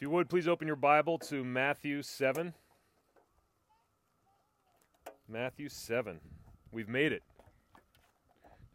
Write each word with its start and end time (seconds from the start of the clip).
If 0.00 0.04
you 0.04 0.10
would, 0.12 0.30
please 0.30 0.48
open 0.48 0.66
your 0.66 0.76
Bible 0.76 1.18
to 1.18 1.44
Matthew 1.44 2.00
7. 2.00 2.54
Matthew 5.28 5.68
7. 5.68 6.20
We've 6.72 6.88
made 6.88 7.12
it 7.12 7.22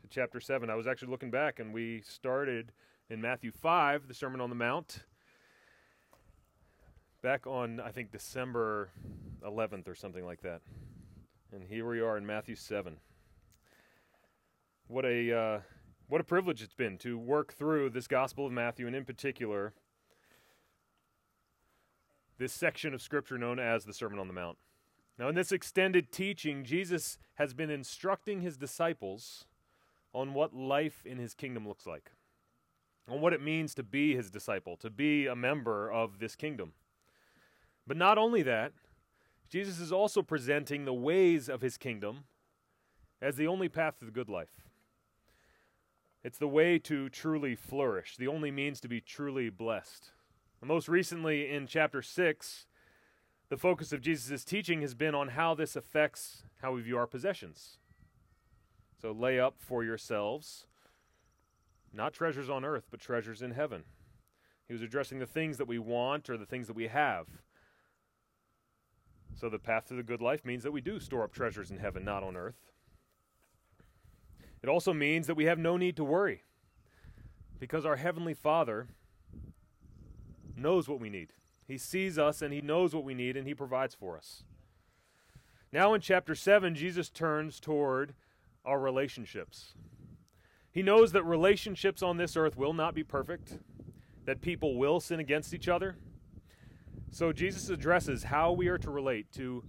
to 0.04 0.08
chapter 0.08 0.40
7. 0.40 0.70
I 0.70 0.76
was 0.76 0.86
actually 0.86 1.10
looking 1.10 1.32
back, 1.32 1.60
and 1.60 1.74
we 1.74 2.02
started 2.02 2.72
in 3.10 3.22
Matthew 3.22 3.52
5, 3.52 4.08
the 4.08 4.14
Sermon 4.14 4.40
on 4.40 4.50
the 4.52 4.56
Mount, 4.56 5.04
back 7.24 7.48
on, 7.48 7.80
I 7.80 7.90
think, 7.90 8.12
December 8.12 8.92
11th 9.44 9.88
or 9.88 9.96
something 9.96 10.24
like 10.24 10.44
that. 10.44 10.62
And 11.52 11.64
here 11.64 11.90
we 11.90 12.02
are 12.02 12.18
in 12.18 12.26
Matthew 12.28 12.54
7. 12.54 12.98
What 14.90 15.06
a, 15.06 15.36
uh, 15.36 15.60
what 16.08 16.22
a 16.22 16.24
privilege 16.24 16.62
it's 16.62 16.76
been 16.76 17.00
to 17.00 17.18
work 17.18 17.56
through 17.56 17.90
this 17.90 18.06
Gospel 18.06 18.46
of 18.46 18.52
Matthew, 18.52 18.86
and 18.86 18.96
in 18.96 19.06
particular, 19.06 19.74
this 22.38 22.54
section 22.54 22.94
of 22.94 23.02
Scripture 23.02 23.38
known 23.38 23.60
as 23.60 23.86
the 23.86 23.94
Sermon 23.94 24.20
on 24.20 24.28
the 24.28 24.34
Mount. 24.34 24.58
Now, 25.18 25.30
in 25.30 25.36
this 25.36 25.52
extended 25.52 26.12
teaching, 26.12 26.66
Jesus 26.66 27.18
has 27.36 27.54
been 27.54 27.70
instructing 27.70 28.42
his 28.42 28.58
disciples 28.58 29.46
on 30.14 30.34
what 30.34 30.54
life 30.54 31.06
in 31.06 31.18
his 31.18 31.34
kingdom 31.34 31.68
looks 31.68 31.86
like, 31.86 32.12
on 33.10 33.22
what 33.22 33.34
it 33.34 33.42
means 33.42 33.74
to 33.76 33.84
be 33.84 34.16
his 34.16 34.30
disciple, 34.30 34.76
to 34.78 34.90
be 34.90 35.26
a 35.26 35.36
member 35.36 35.90
of 35.90 36.20
this 36.20 36.36
kingdom. 36.36 36.74
But 37.88 37.98
not 37.98 38.18
only 38.18 38.42
that, 38.44 38.74
Jesus 39.50 39.80
is 39.80 39.92
also 39.92 40.22
presenting 40.22 40.86
the 40.86 40.94
ways 40.94 41.48
of 41.48 41.62
his 41.62 41.78
kingdom 41.78 42.26
as 43.22 43.36
the 43.38 43.48
only 43.48 43.70
path 43.70 44.00
to 44.00 44.06
the 44.06 44.12
good 44.12 44.30
life. 44.30 44.62
It's 46.24 46.40
the 46.40 46.48
way 46.48 46.80
to 46.80 47.08
truly 47.10 47.56
flourish, 47.56 48.18
the 48.18 48.28
only 48.28 48.52
means 48.52 48.82
to 48.82 48.88
be 48.88 49.00
truly 49.00 49.50
blessed. 49.50 50.12
Most 50.62 50.88
recently, 50.88 51.50
in 51.52 51.68
chapter 51.68 52.02
6, 52.02 52.66
the 53.50 53.58
focus 53.58 53.92
of 53.92 54.02
Jesus' 54.02 54.44
teaching 54.44 54.82
has 54.82 54.96
been 54.96 55.14
on 55.14 55.30
how 55.30 55.54
this 55.54 55.76
affects 55.76 56.44
how 56.62 56.74
we 56.74 56.82
view 56.82 56.98
our 56.98 57.06
possessions. 57.06 57.78
So 59.00 59.12
lay 59.12 59.40
up 59.40 59.58
for 59.60 59.84
yourselves 59.84 60.66
not 61.96 62.14
treasures 62.14 62.50
on 62.50 62.66
earth, 62.66 62.88
but 62.92 63.00
treasures 63.00 63.42
in 63.42 63.52
heaven. 63.52 63.84
He 64.68 64.74
was 64.74 64.82
addressing 64.82 65.20
the 65.20 65.26
things 65.26 65.58
that 65.58 65.68
we 65.68 65.80
want 65.80 66.30
or 66.30 66.38
the 66.38 66.46
things 66.46 66.68
that 66.68 66.76
we 66.76 66.88
have. 66.88 67.28
So 69.36 69.50
the 69.50 69.60
path 69.60 69.88
to 69.88 69.94
the 69.94 70.04
good 70.04 70.22
life 70.22 70.44
means 70.44 70.64
that 70.64 70.72
we 70.72 70.82
do 70.82 71.00
store 71.00 71.24
up 71.24 71.34
treasures 71.34 71.72
in 71.72 71.78
heaven, 71.78 72.04
not 72.04 72.24
on 72.24 72.36
earth. 72.36 72.72
It 74.62 74.70
also 74.70 74.94
means 74.94 75.28
that 75.28 75.36
we 75.36 75.46
have 75.46 75.60
no 75.60 75.78
need 75.78 75.96
to 75.98 76.04
worry 76.04 76.44
because 77.60 77.86
our 77.86 77.98
Heavenly 77.98 78.34
Father 78.34 78.88
knows 80.58 80.88
what 80.88 81.00
we 81.00 81.10
need. 81.10 81.34
He 81.68 81.78
sees 81.78 82.18
us 82.18 82.42
and 82.42 82.54
He 82.54 82.62
knows 82.62 82.94
what 82.94 83.04
we 83.04 83.14
need 83.14 83.36
and 83.38 83.48
He 83.48 83.54
provides 83.54 83.96
for 83.96 84.18
us. 84.18 84.44
Now, 85.72 85.94
in 85.94 86.02
chapter 86.02 86.36
7, 86.36 86.76
Jesus 86.76 87.10
turns 87.10 87.60
toward 87.60 88.14
our 88.64 88.80
relationships. 88.80 89.74
He 90.72 90.82
knows 90.82 91.12
that 91.12 91.24
relationships 91.24 92.02
on 92.02 92.18
this 92.18 92.38
earth 92.38 92.56
will 92.56 92.74
not 92.74 92.96
be 92.96 93.04
perfect, 93.04 93.60
that 94.26 94.42
people 94.42 94.78
will 94.78 95.00
sin 95.00 95.20
against 95.20 95.54
each 95.54 95.68
other. 95.68 95.98
So, 97.12 97.34
Jesus 97.34 97.70
addresses 97.70 98.24
how 98.24 98.52
we 98.52 98.68
are 98.68 98.78
to 98.78 98.92
relate 98.92 99.32
to 99.34 99.64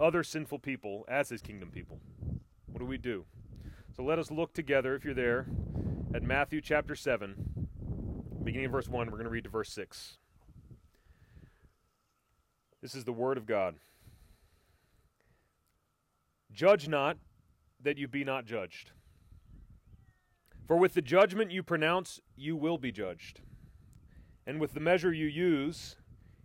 other 0.00 0.22
sinful 0.22 0.58
people 0.60 1.04
as 1.08 1.28
His 1.28 1.42
kingdom 1.42 1.70
people. 1.70 2.00
What 2.66 2.80
do 2.80 2.86
we 2.86 2.98
do? 2.98 3.24
So 3.94 4.02
let 4.02 4.18
us 4.18 4.30
look 4.30 4.54
together, 4.54 4.94
if 4.94 5.04
you're 5.04 5.12
there, 5.12 5.46
at 6.14 6.22
Matthew 6.22 6.62
chapter 6.62 6.94
7, 6.94 7.68
beginning 8.42 8.66
of 8.66 8.72
verse 8.72 8.88
1. 8.88 9.06
We're 9.06 9.12
going 9.12 9.24
to 9.24 9.30
read 9.30 9.44
to 9.44 9.50
verse 9.50 9.70
6. 9.70 10.16
This 12.82 12.96
is 12.96 13.04
the 13.04 13.12
Word 13.12 13.38
of 13.38 13.46
God. 13.46 13.76
Judge 16.52 16.88
not 16.88 17.16
that 17.80 17.96
you 17.96 18.08
be 18.08 18.24
not 18.24 18.44
judged. 18.44 18.90
For 20.66 20.76
with 20.76 20.94
the 20.94 21.02
judgment 21.02 21.52
you 21.52 21.62
pronounce, 21.62 22.20
you 22.36 22.56
will 22.56 22.78
be 22.78 22.92
judged. 22.92 23.40
And 24.46 24.60
with 24.60 24.74
the 24.74 24.80
measure 24.80 25.12
you 25.12 25.26
use, 25.26 25.96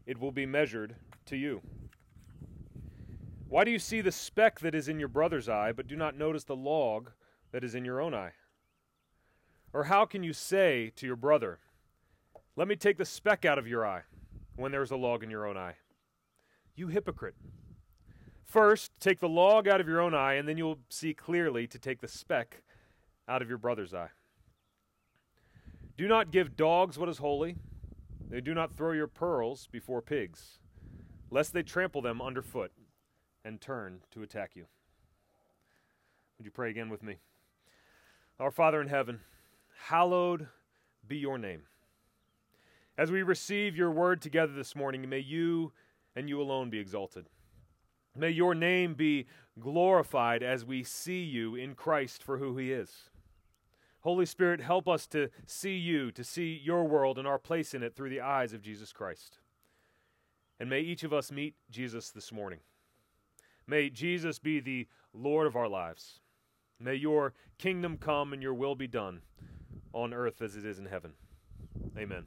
it 0.06 0.20
will 0.20 0.32
be 0.32 0.46
measured 0.46 0.96
to 1.26 1.36
you. 1.36 1.62
Why 3.50 3.64
do 3.64 3.72
you 3.72 3.80
see 3.80 4.02
the 4.02 4.12
speck 4.12 4.60
that 4.60 4.76
is 4.76 4.88
in 4.88 5.00
your 5.00 5.08
brother's 5.08 5.50
eye, 5.50 5.72
but 5.72 5.88
do 5.88 5.96
not 5.96 6.18
notice 6.18 6.44
the 6.44 6.56
log 6.56 7.12
that 7.52 7.64
is 7.64 7.74
in 7.74 7.84
your 7.84 8.00
own 8.00 8.14
eye? 8.14 8.34
Or 9.74 9.86
how 9.86 10.06
can 10.06 10.24
you 10.24 10.34
say 10.34 10.92
to 10.98 11.06
your 11.06 11.16
brother, 11.16 11.60
Let 12.56 12.68
me 12.68 12.76
take 12.76 12.98
the 12.98 13.06
speck 13.06 13.46
out 13.46 13.58
of 13.58 13.68
your 13.68 13.86
eye, 13.86 14.02
when 14.56 14.72
there 14.72 14.84
is 14.84 14.92
a 14.92 14.98
log 14.98 15.24
in 15.24 15.30
your 15.30 15.48
own 15.48 15.58
eye? 15.58 15.76
You 16.78 16.88
hypocrite. 16.88 17.36
First, 18.46 18.92
take 19.00 19.20
the 19.20 19.28
log 19.28 19.68
out 19.68 19.82
of 19.82 19.88
your 19.88 20.00
own 20.00 20.14
eye, 20.14 20.36
and 20.36 20.48
then 20.48 20.58
you 20.58 20.64
will 20.64 20.80
see 20.90 21.14
clearly 21.14 21.68
to 21.68 21.80
take 21.80 22.00
the 22.00 22.08
speck 22.08 22.62
out 23.28 23.42
of 23.42 23.50
your 23.50 23.58
brother's 23.58 23.94
eye. 23.94 24.12
Do 25.98 26.08
not 26.08 26.32
give 26.32 26.56
dogs 26.56 27.00
what 27.00 27.10
is 27.10 27.18
holy. 27.18 27.56
They 28.30 28.42
do 28.42 28.54
not 28.54 28.78
throw 28.78 28.92
your 28.92 29.08
pearls 29.08 29.68
before 29.72 30.02
pigs, 30.02 30.60
lest 31.32 31.52
they 31.52 31.64
trample 31.64 32.02
them 32.02 32.22
underfoot 32.22 32.72
and 33.44 33.60
turn 33.60 34.02
to 34.12 34.22
attack 34.22 34.52
you. 34.54 34.68
Would 36.38 36.46
you 36.46 36.52
pray 36.52 36.70
again 36.70 36.90
with 36.90 37.02
me? 37.02 37.16
Our 38.40 38.52
Father 38.52 38.80
in 38.80 38.88
heaven, 38.88 39.22
hallowed 39.88 40.48
be 41.08 41.18
your 41.18 41.40
name. 41.40 41.64
As 42.98 43.12
we 43.12 43.24
receive 43.24 43.76
your 43.76 43.92
word 43.92 44.22
together 44.22 44.54
this 44.54 44.76
morning, 44.76 45.10
may 45.10 45.20
you 45.20 45.72
and 46.18 46.28
you 46.28 46.42
alone 46.42 46.72
be 46.72 46.80
exalted. 46.80 47.30
May 48.16 48.32
your 48.32 48.56
name 48.56 48.96
be 48.96 49.28
glorified 49.60 50.42
as 50.42 50.66
we 50.66 50.84
see 50.84 51.22
you 51.22 51.54
in 51.54 51.76
Christ 51.76 52.24
for 52.24 52.40
who 52.40 52.58
he 52.58 52.72
is. 52.72 53.12
Holy 54.02 54.26
Spirit, 54.26 54.60
help 54.60 54.88
us 54.88 55.06
to 55.08 55.30
see 55.46 55.78
you, 55.78 56.12
to 56.12 56.24
see 56.24 56.60
your 56.64 56.86
world 56.86 57.20
and 57.20 57.28
our 57.28 57.38
place 57.38 57.76
in 57.76 57.84
it 57.84 57.96
through 57.96 58.10
the 58.10 58.22
eyes 58.22 58.52
of 58.52 58.64
Jesus 58.64 58.92
Christ. 58.92 59.38
And 60.60 60.72
may 60.72 60.82
each 60.82 61.04
of 61.04 61.14
us 61.14 61.32
meet 61.32 61.54
Jesus 61.70 62.10
this 62.10 62.32
morning. 62.32 62.60
May 63.68 63.92
Jesus 63.92 64.40
be 64.40 64.60
the 64.60 64.88
Lord 65.14 65.46
of 65.46 65.56
our 65.56 65.68
lives. 65.68 66.22
May 66.80 66.96
your 66.96 67.34
kingdom 67.60 67.98
come 67.98 68.34
and 68.34 68.42
your 68.42 68.56
will 68.56 68.76
be 68.76 68.88
done 68.88 69.22
on 69.94 70.16
earth 70.16 70.42
as 70.42 70.56
it 70.56 70.66
is 70.66 70.80
in 70.80 70.86
heaven. 70.88 71.14
Amen. 71.96 72.24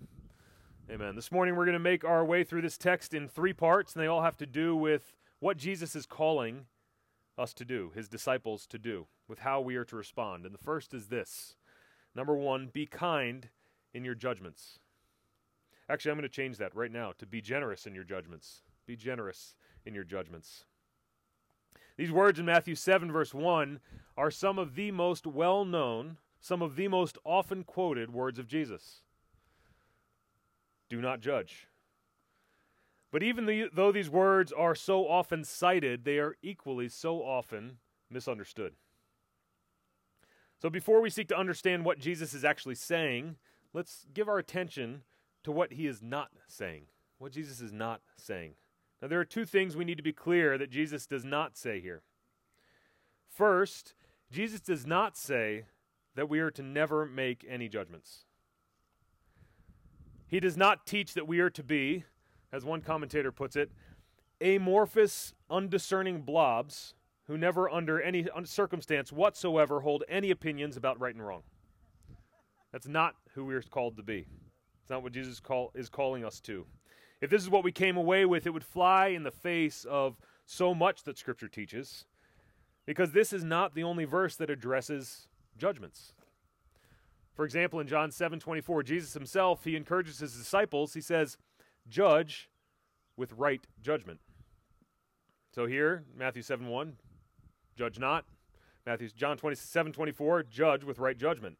Amen. 0.90 1.14
This 1.14 1.30
morning 1.30 1.54
we're 1.54 1.66
going 1.66 1.74
to 1.74 1.78
make 1.78 2.04
our 2.04 2.24
way 2.24 2.42
through 2.42 2.62
this 2.62 2.76
text 2.76 3.14
in 3.14 3.28
three 3.28 3.52
parts, 3.52 3.94
and 3.94 4.02
they 4.02 4.08
all 4.08 4.22
have 4.22 4.36
to 4.38 4.46
do 4.46 4.74
with 4.74 5.12
what 5.38 5.56
Jesus 5.56 5.94
is 5.94 6.04
calling 6.04 6.66
us 7.38 7.54
to 7.54 7.64
do, 7.64 7.92
his 7.94 8.08
disciples 8.08 8.66
to 8.66 8.76
do, 8.76 9.06
with 9.28 9.38
how 9.40 9.60
we 9.60 9.76
are 9.76 9.84
to 9.84 9.94
respond. 9.94 10.44
And 10.44 10.52
the 10.52 10.58
first 10.58 10.92
is 10.92 11.06
this 11.06 11.54
number 12.12 12.34
one, 12.34 12.70
be 12.72 12.86
kind 12.86 13.50
in 13.94 14.04
your 14.04 14.16
judgments. 14.16 14.80
Actually, 15.88 16.10
I'm 16.10 16.18
going 16.18 16.28
to 16.28 16.28
change 16.28 16.56
that 16.56 16.74
right 16.74 16.90
now 16.90 17.12
to 17.18 17.26
be 17.26 17.40
generous 17.40 17.86
in 17.86 17.94
your 17.94 18.02
judgments. 18.02 18.62
Be 18.84 18.96
generous 18.96 19.54
in 19.86 19.94
your 19.94 20.02
judgments. 20.02 20.64
These 21.96 22.10
words 22.10 22.40
in 22.40 22.46
Matthew 22.46 22.74
7, 22.74 23.12
verse 23.12 23.32
1, 23.32 23.78
are 24.16 24.32
some 24.32 24.58
of 24.58 24.74
the 24.74 24.90
most 24.90 25.24
well 25.24 25.64
known, 25.64 26.16
some 26.40 26.62
of 26.62 26.74
the 26.74 26.88
most 26.88 27.16
often 27.24 27.62
quoted 27.62 28.12
words 28.12 28.40
of 28.40 28.48
Jesus. 28.48 29.02
Do 30.90 31.00
not 31.00 31.20
judge. 31.20 31.68
But 33.10 33.22
even 33.22 33.46
the, 33.46 33.68
though 33.72 33.90
these 33.90 34.10
words 34.10 34.52
are 34.52 34.74
so 34.74 35.08
often 35.08 35.44
cited, 35.44 36.04
they 36.04 36.18
are 36.18 36.36
equally 36.42 36.88
so 36.88 37.22
often 37.22 37.78
misunderstood. 38.10 38.74
So 40.60 40.68
before 40.68 41.00
we 41.00 41.10
seek 41.10 41.28
to 41.28 41.38
understand 41.38 41.84
what 41.84 41.98
Jesus 41.98 42.34
is 42.34 42.44
actually 42.44 42.74
saying, 42.74 43.36
let's 43.72 44.06
give 44.12 44.28
our 44.28 44.38
attention 44.38 45.02
to 45.42 45.50
what 45.50 45.72
he 45.72 45.86
is 45.86 46.02
not 46.02 46.30
saying. 46.46 46.84
What 47.18 47.32
Jesus 47.32 47.60
is 47.60 47.72
not 47.72 48.02
saying. 48.16 48.54
Now, 49.00 49.08
there 49.08 49.20
are 49.20 49.24
two 49.24 49.46
things 49.46 49.76
we 49.76 49.84
need 49.86 49.96
to 49.96 50.02
be 50.02 50.12
clear 50.12 50.58
that 50.58 50.70
Jesus 50.70 51.06
does 51.06 51.24
not 51.24 51.56
say 51.56 51.80
here. 51.80 52.02
First, 53.28 53.94
Jesus 54.30 54.60
does 54.60 54.86
not 54.86 55.16
say 55.16 55.64
that 56.14 56.28
we 56.28 56.40
are 56.40 56.50
to 56.50 56.62
never 56.62 57.06
make 57.06 57.44
any 57.48 57.68
judgments. 57.68 58.26
He 60.30 60.38
does 60.38 60.56
not 60.56 60.86
teach 60.86 61.14
that 61.14 61.26
we 61.26 61.40
are 61.40 61.50
to 61.50 61.62
be, 61.64 62.04
as 62.52 62.64
one 62.64 62.82
commentator 62.82 63.32
puts 63.32 63.56
it, 63.56 63.72
amorphous, 64.40 65.34
undiscerning 65.50 66.22
blobs 66.22 66.94
who 67.26 67.36
never, 67.36 67.68
under 67.68 68.00
any 68.00 68.26
circumstance 68.44 69.12
whatsoever, 69.12 69.80
hold 69.80 70.04
any 70.08 70.30
opinions 70.30 70.76
about 70.76 71.00
right 71.00 71.14
and 71.14 71.26
wrong. 71.26 71.42
That's 72.70 72.86
not 72.86 73.16
who 73.34 73.44
we 73.44 73.54
are 73.56 73.62
called 73.62 73.96
to 73.96 74.04
be. 74.04 74.26
It's 74.80 74.90
not 74.90 75.02
what 75.02 75.12
Jesus 75.12 75.40
call, 75.40 75.72
is 75.74 75.88
calling 75.88 76.24
us 76.24 76.40
to. 76.42 76.64
If 77.20 77.28
this 77.28 77.42
is 77.42 77.50
what 77.50 77.64
we 77.64 77.72
came 77.72 77.96
away 77.96 78.24
with, 78.24 78.46
it 78.46 78.50
would 78.50 78.64
fly 78.64 79.08
in 79.08 79.24
the 79.24 79.30
face 79.32 79.84
of 79.84 80.16
so 80.46 80.74
much 80.74 81.02
that 81.02 81.18
Scripture 81.18 81.48
teaches, 81.48 82.06
because 82.86 83.12
this 83.12 83.32
is 83.32 83.42
not 83.42 83.74
the 83.74 83.82
only 83.82 84.04
verse 84.04 84.36
that 84.36 84.48
addresses 84.48 85.26
judgments. 85.58 86.14
For 87.40 87.46
example, 87.46 87.80
in 87.80 87.86
John 87.86 88.10
7 88.10 88.38
24, 88.38 88.82
Jesus 88.82 89.14
himself, 89.14 89.64
he 89.64 89.74
encourages 89.74 90.18
his 90.18 90.36
disciples, 90.36 90.92
he 90.92 91.00
says, 91.00 91.38
judge 91.88 92.50
with 93.16 93.32
right 93.32 93.66
judgment. 93.80 94.20
So 95.54 95.64
here, 95.64 96.04
Matthew 96.14 96.42
7 96.42 96.66
1, 96.66 96.96
judge 97.78 97.98
not. 97.98 98.26
Matthew 98.84 99.08
John 99.16 99.38
27 99.38 99.90
24, 99.90 100.42
judge 100.50 100.84
with 100.84 100.98
right 100.98 101.16
judgment. 101.16 101.56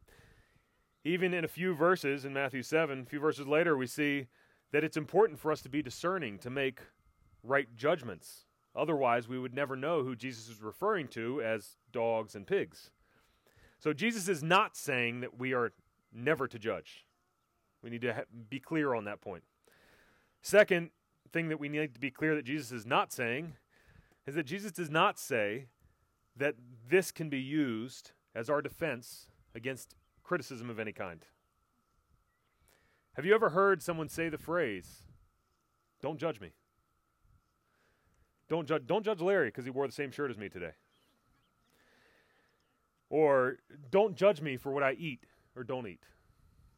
Even 1.02 1.32
in 1.32 1.46
a 1.46 1.48
few 1.48 1.74
verses 1.74 2.26
in 2.26 2.34
Matthew 2.34 2.62
7, 2.62 3.00
a 3.00 3.06
few 3.06 3.18
verses 3.18 3.46
later, 3.46 3.74
we 3.74 3.86
see 3.86 4.26
that 4.72 4.84
it's 4.84 4.98
important 4.98 5.40
for 5.40 5.50
us 5.50 5.62
to 5.62 5.70
be 5.70 5.80
discerning, 5.80 6.38
to 6.40 6.50
make 6.50 6.80
right 7.42 7.74
judgments. 7.74 8.44
Otherwise, 8.76 9.28
we 9.28 9.38
would 9.38 9.54
never 9.54 9.76
know 9.76 10.02
who 10.02 10.14
Jesus 10.14 10.50
is 10.50 10.60
referring 10.60 11.08
to 11.08 11.40
as 11.40 11.78
dogs 11.90 12.34
and 12.34 12.46
pigs. 12.46 12.90
So 13.80 13.92
Jesus 13.94 14.28
is 14.28 14.42
not 14.42 14.76
saying 14.76 15.20
that 15.20 15.38
we 15.38 15.54
are 15.54 15.72
never 16.12 16.46
to 16.46 16.58
judge. 16.58 17.06
We 17.82 17.88
need 17.88 18.02
to 18.02 18.12
ha- 18.12 18.22
be 18.50 18.60
clear 18.60 18.94
on 18.94 19.04
that 19.04 19.22
point. 19.22 19.42
Second 20.42 20.90
thing 21.32 21.48
that 21.48 21.58
we 21.58 21.68
need 21.68 21.94
to 21.94 22.00
be 22.00 22.10
clear 22.10 22.34
that 22.34 22.44
Jesus 22.44 22.72
is 22.72 22.86
not 22.86 23.12
saying 23.12 23.54
is 24.26 24.34
that 24.34 24.44
Jesus 24.44 24.70
does 24.70 24.90
not 24.90 25.18
say 25.18 25.66
that 26.36 26.56
this 26.88 27.10
can 27.10 27.30
be 27.30 27.40
used 27.40 28.12
as 28.34 28.50
our 28.50 28.60
defense 28.60 29.28
against 29.54 29.94
criticism 30.22 30.68
of 30.68 30.78
any 30.78 30.92
kind. 30.92 31.24
Have 33.14 33.24
you 33.24 33.34
ever 33.34 33.50
heard 33.50 33.82
someone 33.82 34.08
say 34.08 34.28
the 34.28 34.38
phrase, 34.38 35.08
don't 36.02 36.18
judge 36.18 36.40
me? 36.40 36.52
Don't 38.48 38.68
judge, 38.68 38.86
don't 38.86 39.04
judge 39.04 39.20
Larry 39.20 39.48
because 39.48 39.64
he 39.64 39.70
wore 39.70 39.86
the 39.86 39.92
same 39.92 40.10
shirt 40.10 40.30
as 40.30 40.36
me 40.36 40.48
today. 40.48 40.72
Or 43.10 43.58
don't 43.90 44.16
judge 44.16 44.40
me 44.40 44.56
for 44.56 44.72
what 44.72 44.82
I 44.82 44.92
eat 44.92 45.24
or 45.56 45.64
don't 45.64 45.86
eat. 45.86 46.04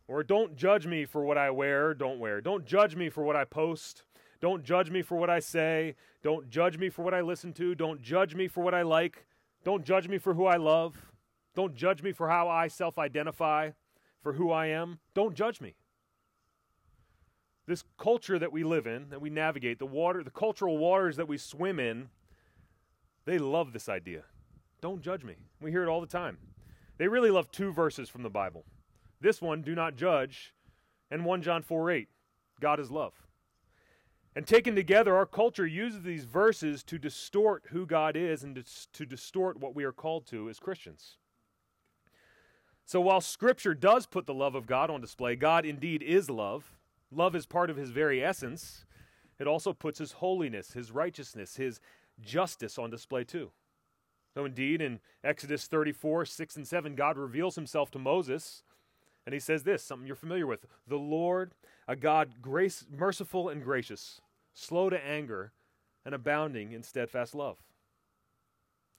Or 0.09 0.25
don't 0.25 0.57
judge 0.57 0.87
me 0.87 1.05
for 1.05 1.25
what 1.25 1.39
I 1.39 1.51
wear 1.51 1.89
or 1.89 1.95
don't 1.95 2.19
wear. 2.19 2.41
Don't 2.41 2.65
judge 2.65 2.97
me 2.97 3.11
for 3.11 3.23
what 3.23 3.37
I 3.37 3.45
post. 3.45 4.05
Don't 4.41 4.65
judge 4.65 4.91
me 4.91 5.03
for 5.03 5.17
what 5.17 5.31
I 5.31 5.39
say. 5.39 5.95
Don't 6.23 6.51
judge 6.51 6.79
me 6.79 6.89
for 6.89 7.03
what 7.03 7.15
I 7.15 7.21
listen 7.21 7.53
to. 7.55 7.75
Don't 7.75 8.03
judge 8.03 8.35
me 8.35 8.49
for 8.49 8.63
what 8.65 8.75
I 8.75 8.83
like. 8.83 9.27
Don't 9.63 9.85
judge 9.85 10.09
me 10.09 10.19
for 10.19 10.35
who 10.35 10.47
I 10.47 10.57
love. 10.57 10.97
Don't 11.55 11.75
judge 11.75 12.03
me 12.03 12.13
for 12.13 12.29
how 12.29 12.49
I 12.49 12.67
self 12.69 12.99
identify, 12.99 13.71
for 14.23 14.33
who 14.33 14.51
I 14.51 14.67
am. 14.67 14.99
Don't 15.15 15.35
judge 15.35 15.61
me. 15.61 15.75
This 17.67 17.85
culture 17.99 18.39
that 18.39 18.53
we 18.53 18.65
live 18.65 18.87
in, 18.87 19.11
that 19.11 19.21
we 19.21 19.31
navigate, 19.31 19.79
the 19.79 19.87
water, 19.87 20.25
the 20.25 20.31
cultural 20.31 20.79
waters 20.79 21.17
that 21.17 21.29
we 21.29 21.39
swim 21.39 21.79
in, 21.79 22.09
they 23.25 23.39
love 23.39 23.73
this 23.73 23.89
idea. 23.89 24.25
Don't 24.83 25.01
judge 25.01 25.25
me. 25.25 25.37
We 25.61 25.71
hear 25.71 25.85
it 25.85 25.89
all 25.89 26.01
the 26.01 26.07
time. 26.07 26.37
They 26.99 27.09
really 27.09 27.31
love 27.31 27.51
two 27.51 27.73
verses 27.73 28.09
from 28.09 28.25
the 28.25 28.29
Bible. 28.29 28.65
This 29.21 29.41
one, 29.41 29.63
do 29.63 29.75
not 29.75 29.97
judge, 29.97 30.53
and 31.11 31.25
1 31.25 31.43
John 31.43 31.63
4 31.63 31.91
8, 31.91 32.09
God 32.61 32.81
is 32.81 32.91
love. 32.91 33.15
And 34.35 34.47
taken 34.47 34.75
together, 34.75 35.15
our 35.15 35.27
culture 35.27 35.67
uses 35.67 36.03
these 36.03 36.25
verses 36.25 36.83
to 36.85 36.99
distort 36.99 37.67
who 37.71 37.87
God 37.87 38.17
is 38.17 38.43
and 38.43 38.57
to, 38.57 38.65
to 38.93 39.07
distort 39.07 39.61
what 39.61 39.77
we 39.77 39.85
are 39.85 39.93
called 39.93 40.27
to 40.27 40.49
as 40.49 40.59
Christians. 40.59 41.19
So 42.85 43.01
while 43.01 43.21
Scripture 43.21 43.75
does 43.75 44.07
put 44.07 44.27
the 44.27 44.35
love 44.35 44.55
of 44.55 44.67
God 44.67 44.91
on 44.91 45.01
display, 45.01 45.37
God 45.37 45.65
indeed 45.65 46.03
is 46.03 46.29
love, 46.29 46.75
love 47.13 47.37
is 47.37 47.47
part 47.47 47.71
of 47.71 47.77
his 47.77 47.91
very 47.91 48.25
essence, 48.25 48.85
it 49.39 49.47
also 49.47 49.73
puts 49.73 49.99
his 49.99 50.13
holiness, 50.13 50.73
his 50.73 50.91
righteousness, 50.91 51.57
his 51.57 51.79
justice 52.21 52.79
on 52.79 52.91
display 52.91 53.23
too. 53.23 53.51
So 54.35 54.45
indeed, 54.45 54.81
in 54.81 55.01
Exodus 55.23 55.67
34, 55.67 56.25
6 56.25 56.57
and 56.57 56.67
7, 56.67 56.95
God 56.95 57.19
reveals 57.19 57.55
himself 57.55 57.91
to 57.91 57.99
Moses, 57.99 58.63
and 59.27 59.35
he 59.35 59.41
says 59.41 59.63
this, 59.63 59.83
something 59.83 60.07
you're 60.07 60.17
familiar 60.17 60.47
with. 60.47 60.65
The 60.87 60.97
Lord, 60.97 61.53
a 61.87 61.97
God 61.97 62.41
grace, 62.41 62.87
merciful 62.91 63.49
and 63.49 63.63
gracious, 63.63 64.21
slow 64.55 64.89
to 64.89 65.07
anger, 65.07 65.53
and 66.05 66.15
abounding 66.15 66.73
in 66.73 66.83
steadfast 66.83 67.35
love. 67.35 67.59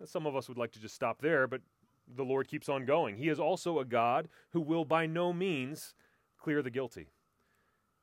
some 0.05 0.27
of 0.27 0.35
us 0.35 0.47
would 0.47 0.57
like 0.57 0.71
to 0.73 0.79
just 0.79 0.95
stop 0.95 1.21
there, 1.21 1.47
but 1.47 1.61
the 2.15 2.23
Lord 2.23 2.47
keeps 2.47 2.69
on 2.69 2.85
going. 2.85 3.17
He 3.17 3.29
is 3.29 3.39
also 3.39 3.79
a 3.79 3.85
God 3.85 4.29
who 4.51 4.61
will 4.61 4.85
by 4.85 5.05
no 5.05 5.33
means 5.33 5.93
clear 6.37 6.61
the 6.61 6.69
guilty. 6.69 7.07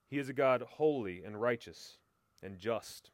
He 0.08 0.18
is 0.18 0.28
a 0.28 0.32
God 0.32 0.62
holy 0.62 1.22
and 1.22 1.40
righteous 1.40 1.98
and 2.42 2.58
just. 2.58 3.10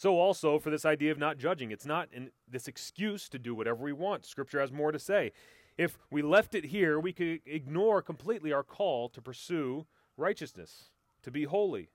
So, 0.00 0.18
also 0.18 0.58
for 0.58 0.70
this 0.70 0.86
idea 0.86 1.12
of 1.12 1.18
not 1.18 1.36
judging, 1.36 1.70
it's 1.70 1.84
not 1.84 2.08
in 2.10 2.30
this 2.50 2.66
excuse 2.66 3.28
to 3.28 3.38
do 3.38 3.54
whatever 3.54 3.82
we 3.84 3.92
want. 3.92 4.24
Scripture 4.24 4.58
has 4.58 4.72
more 4.72 4.92
to 4.92 4.98
say. 4.98 5.30
If 5.76 5.98
we 6.10 6.22
left 6.22 6.54
it 6.54 6.64
here, 6.64 6.98
we 6.98 7.12
could 7.12 7.40
ignore 7.44 8.00
completely 8.00 8.50
our 8.50 8.62
call 8.62 9.10
to 9.10 9.20
pursue 9.20 9.84
righteousness, 10.16 10.84
to 11.22 11.30
be 11.30 11.44
holy, 11.44 11.90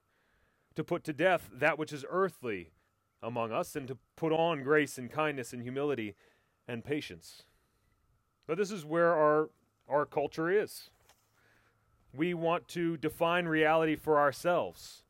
to 0.76 0.84
put 0.84 1.02
to 1.02 1.12
death 1.12 1.50
that 1.52 1.80
which 1.80 1.92
is 1.92 2.04
earthly 2.08 2.70
among 3.20 3.50
us, 3.50 3.74
and 3.74 3.88
to 3.88 3.98
put 4.14 4.32
on 4.32 4.62
grace 4.62 4.98
and 4.98 5.10
kindness 5.10 5.52
and 5.52 5.64
humility 5.64 6.14
and 6.68 6.84
patience. 6.84 7.42
But 8.46 8.56
this 8.56 8.70
is 8.70 8.84
where 8.84 9.14
our, 9.14 9.50
our 9.88 10.06
culture 10.06 10.48
is. 10.48 10.90
We 12.14 12.34
want 12.34 12.68
to 12.68 12.98
define 12.98 13.46
reality 13.46 13.96
for 13.96 14.20
ourselves. 14.20 15.02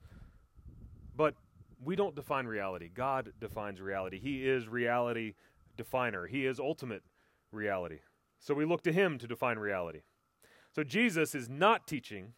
We 1.82 1.96
don't 1.96 2.14
define 2.14 2.46
reality. 2.46 2.90
God 2.92 3.32
defines 3.40 3.80
reality. 3.80 4.18
He 4.20 4.48
is 4.48 4.68
reality 4.68 5.34
definer, 5.76 6.26
He 6.26 6.46
is 6.46 6.58
ultimate 6.58 7.02
reality. 7.52 7.98
So 8.38 8.54
we 8.54 8.64
look 8.64 8.82
to 8.82 8.92
Him 8.92 9.18
to 9.18 9.26
define 9.26 9.58
reality. 9.58 10.00
So 10.74 10.82
Jesus 10.82 11.34
is 11.34 11.48
not 11.48 11.86
teaching 11.86 12.32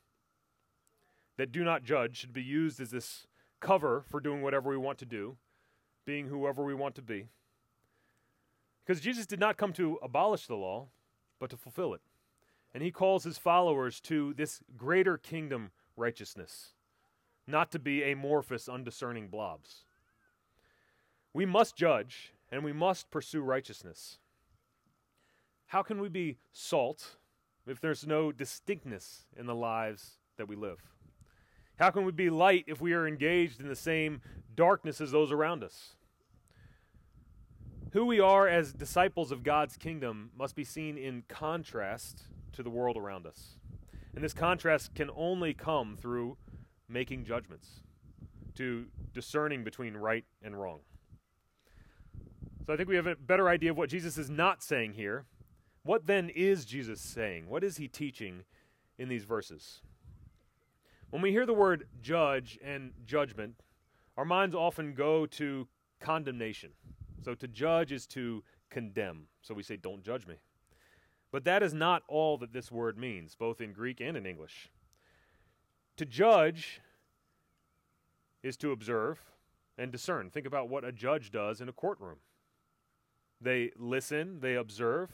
that 1.37 1.53
do 1.53 1.65
not 1.65 1.85
judge 1.85 2.17
should 2.17 2.33
be 2.33 2.43
used 2.43 2.81
as 2.81 2.91
this 2.91 3.27
cover 3.61 4.05
for 4.09 4.21
doing 4.21 4.43
whatever 4.43 4.71
we 4.71 4.77
want 4.77 4.99
to 4.99 5.07
do, 5.07 5.37
being 6.05 6.27
whoever 6.27 6.65
we 6.65 6.75
want 6.75 6.95
to 6.97 7.03
be. 7.03 7.29
Because 8.85 9.01
Jesus 9.01 9.27
did 9.27 9.41
not 9.41 9.57
come 9.57 9.73
to 9.75 9.99
abolish 10.03 10.47
the 10.47 10.57
law, 10.57 10.89
but 11.39 11.51
to 11.51 11.57
fulfill 11.57 11.95
it. 11.95 12.01
And 12.73 12.83
he 12.83 12.91
calls 12.91 13.25
his 13.25 13.39
followers 13.39 14.01
to 14.03 14.35
this 14.35 14.61
greater 14.77 15.17
kingdom 15.17 15.71
righteousness, 15.97 16.75
not 17.49 17.73
to 17.73 17.79
be 17.79 18.03
amorphous, 18.03 18.69
undiscerning 18.69 19.29
blobs. 19.29 19.85
We 21.33 21.47
must 21.47 21.77
judge 21.77 22.35
and 22.53 22.63
we 22.63 22.73
must 22.73 23.11
pursue 23.11 23.41
righteousness. 23.41 24.19
How 25.67 25.83
can 25.83 26.01
we 26.01 26.09
be 26.09 26.39
salt 26.53 27.17
if 27.67 27.81
there's 27.81 28.07
no 28.07 28.33
distinctness 28.33 29.27
in 29.37 29.47
the 29.47 29.55
lives 29.55 30.19
that 30.37 30.49
we 30.49 30.57
live? 30.57 30.79
How 31.79 31.91
can 31.91 32.05
we 32.05 32.13
be 32.13 32.31
light 32.31 32.65
if 32.67 32.81
we 32.81 32.93
are 32.93 33.07
engaged 33.07 33.61
in 33.61 33.69
the 33.69 33.77
same 33.77 34.21
darkness 34.55 35.01
as 35.01 35.11
those 35.11 35.31
around 35.31 35.63
us? 35.63 35.95
Who 37.93 38.05
we 38.05 38.21
are 38.21 38.47
as 38.47 38.73
disciples 38.73 39.33
of 39.33 39.43
God's 39.43 39.77
kingdom 39.77 40.31
must 40.37 40.55
be 40.55 40.65
seen 40.65 40.99
in 40.99 41.23
contrast 41.29 42.25
to 42.53 42.63
the 42.63 42.71
world 42.71 42.97
around 42.97 43.27
us. 43.27 43.57
And 44.15 44.23
this 44.23 44.35
contrast 44.35 44.95
can 44.95 45.11
only 45.17 45.55
come 45.55 45.97
through 45.97 46.37
making 46.89 47.25
judgments, 47.25 47.83
to 48.55 48.87
discerning 49.13 49.65
between 49.65 49.97
right 49.97 50.25
and 50.43 50.61
wrong. 50.61 50.81
So 52.67 52.73
I 52.73 52.77
think 52.77 52.89
we 52.89 52.97
have 52.97 53.07
a 53.07 53.17
better 53.17 53.49
idea 53.49 53.71
of 53.71 53.77
what 53.77 53.89
Jesus 53.89 54.19
is 54.19 54.29
not 54.29 54.63
saying 54.63 54.95
here. 54.95 55.25
What 55.85 56.07
then 56.07 56.29
is 56.29 56.65
Jesus 56.65 57.01
saying? 57.01 57.49
What 57.49 57.65
is 57.65 57.79
he 57.79 57.89
teaching 57.89 58.45
in 58.99 59.09
these 59.09 59.25
verses? 59.25 59.81
When 61.11 61.23
we 61.23 61.31
hear 61.31 61.47
the 61.47 61.55
word 61.55 61.89
judge 62.03 62.59
and 62.63 62.93
judgment, 63.07 63.63
our 64.17 64.27
minds 64.27 64.55
often 64.55 64.93
go 64.93 65.25
to 65.27 65.67
condemnation. 66.01 66.73
So 67.25 67.35
to 67.35 67.49
judge 67.49 67.93
is 67.93 68.07
to 68.09 68.45
condemn. 68.69 69.29
So 69.41 69.55
we 69.55 69.63
say, 69.63 69.77
don't 69.77 70.03
judge 70.03 70.27
me. 70.27 70.35
But 71.31 71.45
that 71.45 71.63
is 71.63 71.73
not 71.73 72.03
all 72.09 72.37
that 72.39 72.53
this 72.53 72.71
word 72.71 72.99
means, 72.99 73.35
both 73.35 73.61
in 73.61 73.73
Greek 73.73 74.01
and 74.01 74.17
in 74.17 74.27
English. 74.27 74.71
To 75.99 76.07
judge 76.07 76.81
is 78.43 78.57
to 78.59 78.71
observe 78.71 79.21
and 79.77 79.91
discern. 79.91 80.31
Think 80.31 80.47
about 80.47 80.69
what 80.69 80.85
a 80.85 80.93
judge 80.93 81.31
does 81.33 81.61
in 81.61 81.69
a 81.69 81.73
courtroom. 81.73 82.19
They 83.41 83.73
listen, 83.77 84.39
they 84.41 84.55
observe, 84.55 85.11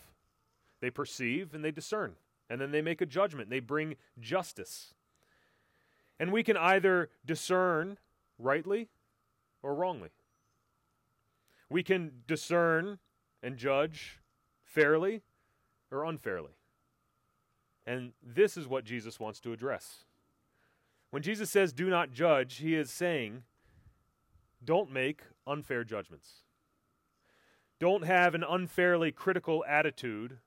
they 0.80 0.90
perceive, 0.90 1.54
and 1.54 1.64
they 1.64 1.70
discern. 1.70 2.16
And 2.50 2.60
then 2.60 2.70
they 2.70 2.82
make 2.82 3.00
a 3.00 3.06
judgment. 3.06 3.48
They 3.48 3.60
bring 3.60 3.96
justice. 4.20 4.92
And 6.20 6.30
we 6.30 6.42
can 6.42 6.58
either 6.58 7.08
discern 7.24 7.98
rightly 8.38 8.88
or 9.62 9.74
wrongly. 9.74 10.10
We 11.70 11.82
can 11.82 12.22
discern 12.26 12.98
and 13.42 13.56
judge 13.56 14.20
fairly 14.62 15.22
or 15.90 16.04
unfairly. 16.04 16.52
And 17.86 18.12
this 18.22 18.58
is 18.58 18.68
what 18.68 18.84
Jesus 18.84 19.18
wants 19.18 19.40
to 19.40 19.52
address. 19.52 20.04
When 21.14 21.22
Jesus 21.22 21.48
says, 21.48 21.72
do 21.72 21.88
not 21.88 22.10
judge, 22.10 22.56
he 22.56 22.74
is 22.74 22.90
saying, 22.90 23.44
don't 24.64 24.90
make 24.90 25.20
unfair 25.46 25.84
judgments. 25.84 26.42
Don't 27.78 28.04
have 28.04 28.34
an 28.34 28.42
unfairly 28.42 29.12
critical 29.12 29.64
attitude 29.64 30.38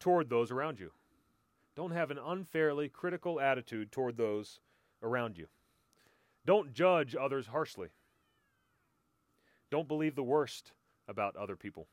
toward 0.00 0.28
those 0.28 0.50
around 0.50 0.80
you. 0.80 0.90
Don't 1.76 1.92
have 1.92 2.10
an 2.10 2.18
unfairly 2.18 2.88
critical 2.88 3.40
attitude 3.40 3.92
toward 3.92 4.16
those 4.16 4.58
around 5.00 5.38
you. 5.38 5.46
Don't 6.44 6.74
judge 6.74 7.14
others 7.14 7.46
harshly. 7.46 7.90
Don't 9.70 9.86
believe 9.86 10.16
the 10.16 10.24
worst 10.24 10.72
about 11.06 11.36
other 11.36 11.54
people. 11.54 11.86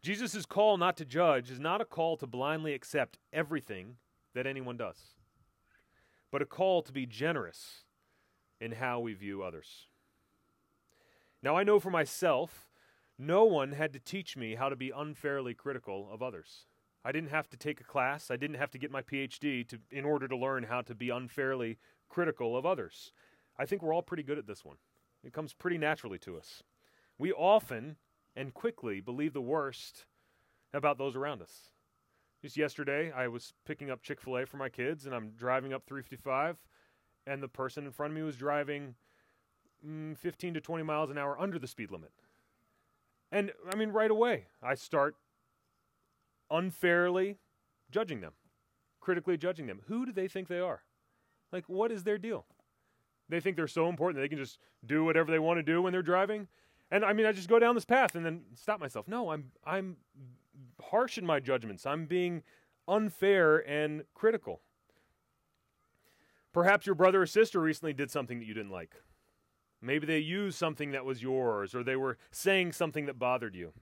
Jesus' 0.00 0.46
call 0.46 0.78
not 0.78 0.96
to 0.96 1.04
judge 1.04 1.50
is 1.50 1.60
not 1.60 1.82
a 1.82 1.84
call 1.84 2.16
to 2.16 2.26
blindly 2.26 2.72
accept 2.72 3.18
everything 3.34 3.96
that 4.32 4.46
anyone 4.46 4.78
does, 4.78 4.96
but 6.30 6.42
a 6.42 6.46
call 6.46 6.82
to 6.82 6.92
be 6.92 7.06
generous 7.06 7.84
in 8.60 8.72
how 8.72 9.00
we 9.00 9.14
view 9.14 9.42
others. 9.42 9.86
Now, 11.42 11.56
I 11.56 11.64
know 11.64 11.78
for 11.78 11.90
myself, 11.90 12.68
no 13.18 13.44
one 13.44 13.72
had 13.72 13.92
to 13.92 13.98
teach 13.98 14.36
me 14.36 14.54
how 14.54 14.68
to 14.68 14.76
be 14.76 14.90
unfairly 14.94 15.54
critical 15.54 16.08
of 16.12 16.22
others. 16.22 16.66
I 17.04 17.12
didn't 17.12 17.30
have 17.30 17.48
to 17.50 17.56
take 17.56 17.80
a 17.80 17.84
class, 17.84 18.30
I 18.30 18.36
didn't 18.36 18.56
have 18.56 18.70
to 18.72 18.78
get 18.78 18.90
my 18.90 19.02
PhD 19.02 19.66
to, 19.68 19.78
in 19.90 20.04
order 20.04 20.26
to 20.26 20.36
learn 20.36 20.64
how 20.64 20.82
to 20.82 20.94
be 20.94 21.10
unfairly 21.10 21.78
critical 22.08 22.56
of 22.56 22.66
others. 22.66 23.12
I 23.58 23.64
think 23.64 23.82
we're 23.82 23.94
all 23.94 24.02
pretty 24.02 24.22
good 24.22 24.38
at 24.38 24.46
this 24.46 24.64
one. 24.64 24.76
It 25.22 25.32
comes 25.32 25.54
pretty 25.54 25.78
naturally 25.78 26.18
to 26.20 26.36
us. 26.36 26.62
We 27.18 27.32
often 27.32 27.96
and 28.34 28.52
quickly 28.52 29.00
believe 29.00 29.32
the 29.32 29.40
worst 29.40 30.06
about 30.74 30.98
those 30.98 31.16
around 31.16 31.42
us. 31.42 31.70
Just 32.46 32.56
yesterday, 32.56 33.10
I 33.10 33.26
was 33.26 33.54
picking 33.66 33.90
up 33.90 34.02
Chick 34.02 34.20
fil 34.20 34.38
A 34.38 34.46
for 34.46 34.56
my 34.56 34.68
kids, 34.68 35.04
and 35.04 35.12
I'm 35.12 35.30
driving 35.30 35.72
up 35.72 35.82
355, 35.84 36.56
and 37.26 37.42
the 37.42 37.48
person 37.48 37.84
in 37.84 37.90
front 37.90 38.12
of 38.12 38.16
me 38.16 38.22
was 38.22 38.36
driving 38.36 38.94
mm, 39.84 40.16
15 40.16 40.54
to 40.54 40.60
20 40.60 40.84
miles 40.84 41.10
an 41.10 41.18
hour 41.18 41.36
under 41.40 41.58
the 41.58 41.66
speed 41.66 41.90
limit. 41.90 42.12
And 43.32 43.50
I 43.68 43.74
mean, 43.74 43.88
right 43.88 44.12
away, 44.12 44.46
I 44.62 44.76
start 44.76 45.16
unfairly 46.48 47.38
judging 47.90 48.20
them, 48.20 48.34
critically 49.00 49.36
judging 49.36 49.66
them. 49.66 49.80
Who 49.88 50.06
do 50.06 50.12
they 50.12 50.28
think 50.28 50.46
they 50.46 50.60
are? 50.60 50.84
Like, 51.50 51.64
what 51.68 51.90
is 51.90 52.04
their 52.04 52.16
deal? 52.16 52.46
They 53.28 53.40
think 53.40 53.56
they're 53.56 53.66
so 53.66 53.88
important 53.88 54.22
they 54.22 54.28
can 54.28 54.38
just 54.38 54.60
do 54.84 55.04
whatever 55.04 55.32
they 55.32 55.40
want 55.40 55.58
to 55.58 55.64
do 55.64 55.82
when 55.82 55.92
they're 55.92 56.00
driving. 56.00 56.46
And 56.92 57.04
I 57.04 57.12
mean, 57.12 57.26
I 57.26 57.32
just 57.32 57.48
go 57.48 57.58
down 57.58 57.74
this 57.74 57.84
path 57.84 58.14
and 58.14 58.24
then 58.24 58.42
stop 58.54 58.78
myself. 58.78 59.08
No, 59.08 59.30
I'm 59.30 59.50
I'm 59.64 59.96
harsh 60.80 61.18
in 61.18 61.26
my 61.26 61.40
judgments. 61.40 61.86
I'm 61.86 62.06
being 62.06 62.42
unfair 62.88 63.58
and 63.68 64.04
critical. 64.14 64.60
Perhaps 66.52 66.86
your 66.86 66.94
brother 66.94 67.22
or 67.22 67.26
sister 67.26 67.60
recently 67.60 67.92
did 67.92 68.10
something 68.10 68.38
that 68.38 68.46
you 68.46 68.54
didn't 68.54 68.70
like. 68.70 68.94
Maybe 69.82 70.06
they 70.06 70.18
used 70.18 70.58
something 70.58 70.92
that 70.92 71.04
was 71.04 71.22
yours, 71.22 71.74
or 71.74 71.82
they 71.82 71.96
were 71.96 72.16
saying 72.30 72.72
something 72.72 73.06
that 73.06 73.18
bothered 73.18 73.54
you. 73.54 73.72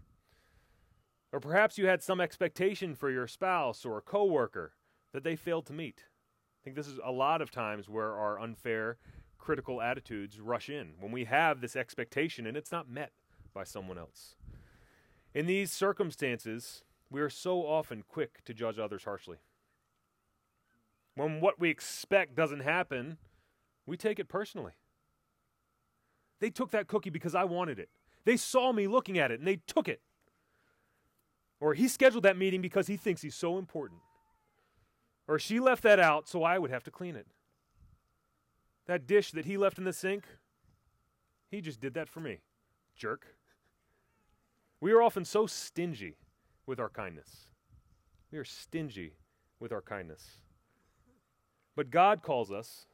Or 1.33 1.41
perhaps 1.41 1.79
you 1.79 1.87
had 1.87 2.03
some 2.03 2.21
expectation 2.21 2.95
for 2.95 3.11
your 3.11 3.27
spouse 3.27 3.85
or 3.85 3.99
a 3.99 4.03
coworker 4.03 4.73
that 5.13 5.25
they 5.25 5.37
failed 5.37 5.67
to 5.67 5.73
meet. 5.73 6.05
I 6.07 6.65
think 6.65 6.77
this 6.77 6.89
is 6.89 6.99
a 7.05 7.13
lot 7.13 7.43
of 7.43 7.51
times 7.51 7.89
where 7.89 8.15
our 8.15 8.41
unfair 8.41 8.99
critical 9.39 9.83
attitudes 9.83 10.41
rush 10.41 10.69
in 10.69 10.95
when 10.99 11.13
we 11.13 11.25
have 11.25 11.61
this 11.61 11.77
expectation 11.77 12.47
and 12.47 12.57
it's 12.57 12.73
not 12.73 12.89
met 12.89 13.13
by 13.53 13.65
someone 13.65 13.99
else. 13.99 14.37
In 15.35 15.47
these 15.47 15.73
circumstances, 15.73 16.85
we 17.11 17.21
are 17.21 17.31
so 17.31 17.67
often 17.67 18.05
quick 18.09 18.45
to 18.45 18.55
judge 18.55 18.79
others 18.79 19.05
harshly. 19.05 19.39
When 21.17 21.41
what 21.41 21.59
we 21.59 21.71
expect 21.71 22.35
doesn't 22.35 22.61
happen, 22.61 23.19
we 23.87 23.97
take 23.97 24.19
it 24.19 24.29
personally. 24.29 24.73
They 26.41 26.51
took 26.51 26.71
that 26.71 26.87
cookie 26.87 27.11
because 27.11 27.35
I 27.35 27.45
wanted 27.45 27.79
it. 27.79 27.89
They 28.25 28.37
saw 28.37 28.73
me 28.73 28.87
looking 28.87 29.19
at 29.19 29.31
it 29.31 29.39
and 29.39 29.47
they 29.47 29.61
took 29.67 29.89
it. 29.89 30.01
Or 31.61 31.75
he 31.75 31.89
scheduled 31.89 32.25
that 32.25 32.37
meeting 32.37 32.61
because 32.61 32.87
he 32.87 32.97
thinks 32.97 33.23
he's 33.23 33.35
so 33.35 33.59
important. 33.59 34.01
Or 35.27 35.39
she 35.39 35.61
left 35.61 35.83
that 35.85 35.99
out 35.99 36.29
so 36.29 36.43
I 36.43 36.59
would 36.59 36.71
have 36.71 36.85
to 36.85 36.91
clean 36.91 37.17
it. 37.17 37.27
That 38.87 39.07
dish 39.07 39.31
that 39.33 39.47
he 39.47 39.57
left 39.57 39.79
in 39.79 39.85
the 39.85 39.93
sink, 39.93 40.25
he 41.51 41.61
just 41.61 41.81
did 41.81 41.95
that 41.95 42.09
for 42.09 42.21
me. 42.21 42.41
Jerk. 42.97 43.37
We 44.85 44.93
are 44.93 45.01
often 45.01 45.25
so 45.25 45.47
stingy 45.47 46.19
with 46.67 46.79
our 46.79 46.91
kindness. 46.91 47.47
We 48.31 48.37
are 48.37 48.45
stingy 48.45 49.15
with 49.59 49.73
our 49.73 49.81
kindness. 49.81 50.43
But 51.75 51.91
God 51.91 52.21
calls 52.21 52.53
us 52.53 52.85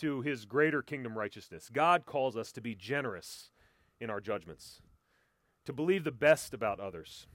to 0.00 0.22
his 0.22 0.44
greater 0.44 0.82
kingdom 0.82 1.16
righteousness. 1.16 1.70
God 1.72 2.04
calls 2.04 2.36
us 2.36 2.50
to 2.50 2.60
be 2.60 2.74
generous 2.74 3.52
in 4.00 4.10
our 4.10 4.20
judgments, 4.20 4.82
to 5.66 5.72
believe 5.72 6.02
the 6.02 6.10
best 6.10 6.52
about 6.52 6.80
others, 6.80 7.28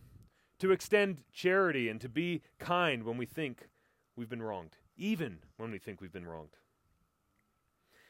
to 0.59 0.73
extend 0.73 1.21
charity, 1.31 1.87
and 1.87 2.01
to 2.01 2.09
be 2.09 2.41
kind 2.59 3.05
when 3.05 3.15
we 3.15 3.25
think 3.25 3.69
we've 4.17 4.27
been 4.29 4.43
wronged, 4.43 4.75
even 4.97 5.37
when 5.55 5.71
we 5.71 5.79
think 5.79 6.01
we've 6.01 6.11
been 6.11 6.27
wronged. 6.27 6.57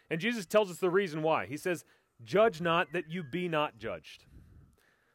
And 0.10 0.20
Jesus 0.20 0.48
tells 0.48 0.72
us 0.72 0.78
the 0.78 0.90
reason 0.90 1.22
why. 1.22 1.46
He 1.46 1.58
says, 1.58 1.86
Judge 2.24 2.60
not 2.60 2.92
that 2.92 3.12
you 3.12 3.22
be 3.22 3.48
not 3.48 3.78
judged. 3.78 4.26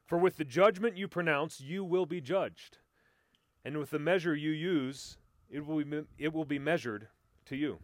For 0.09 0.17
with 0.17 0.39
the 0.39 0.45
judgment 0.45 0.97
you 0.97 1.07
pronounce, 1.07 1.61
you 1.61 1.85
will 1.85 2.07
be 2.07 2.23
judged. 2.23 2.79
And 3.63 3.77
with 3.77 3.91
the 3.91 3.99
measure 3.99 4.35
you 4.35 4.51
use, 4.51 5.19
it 5.51 5.67
will 5.67 5.85
be, 5.85 6.03
it 6.17 6.33
will 6.33 6.47
be 6.47 6.59
measured 6.59 7.09
to 7.45 7.57
you. 7.57 7.79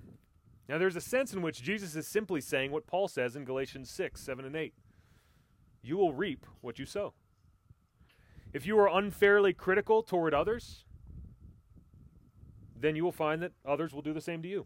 Now, 0.66 0.78
there's 0.78 0.96
a 0.96 1.02
sense 1.02 1.34
in 1.34 1.42
which 1.42 1.62
Jesus 1.62 1.94
is 1.94 2.08
simply 2.08 2.40
saying 2.40 2.72
what 2.72 2.86
Paul 2.86 3.08
says 3.08 3.36
in 3.36 3.44
Galatians 3.44 3.90
6, 3.90 4.18
7, 4.18 4.46
and 4.46 4.56
8. 4.56 4.72
You 5.82 5.98
will 5.98 6.14
reap 6.14 6.46
what 6.62 6.78
you 6.78 6.86
sow. 6.86 7.12
If 8.54 8.64
you 8.64 8.78
are 8.78 8.88
unfairly 8.88 9.52
critical 9.52 10.02
toward 10.02 10.32
others, 10.32 10.86
then 12.74 12.96
you 12.96 13.04
will 13.04 13.12
find 13.12 13.42
that 13.42 13.52
others 13.66 13.92
will 13.92 14.00
do 14.00 14.14
the 14.14 14.22
same 14.22 14.40
to 14.40 14.48
you. 14.48 14.64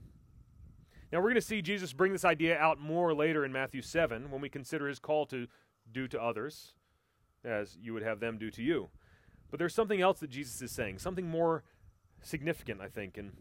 Now, 1.11 1.19
we're 1.19 1.31
going 1.31 1.35
to 1.35 1.41
see 1.41 1.61
Jesus 1.61 1.93
bring 1.93 2.12
this 2.12 2.25
idea 2.25 2.57
out 2.57 2.79
more 2.79 3.12
later 3.12 3.45
in 3.45 3.50
Matthew 3.50 3.83
7 3.83 4.31
when 4.31 4.41
we 4.41 4.49
consider 4.49 4.87
his 4.87 5.00
call 5.00 5.27
to 5.27 5.49
do 5.91 6.07
to 6.07 6.23
others 6.23 6.75
as 7.49 7.76
you 7.81 7.93
would 7.95 8.02
have 8.02 8.21
them 8.21 8.38
do 8.38 8.50
to 8.50 8.62
you. 8.62 8.88
But 9.50 9.59
there's 9.59 9.75
something 9.75 10.00
else 10.00 10.21
that 10.21 10.31
Jesus 10.31 10.61
is 10.61 10.71
saying, 10.71 10.99
something 10.99 11.26
more 11.26 11.64
significant, 12.23 12.81
I 12.81 12.88
think. 12.88 13.17
And 13.17 13.33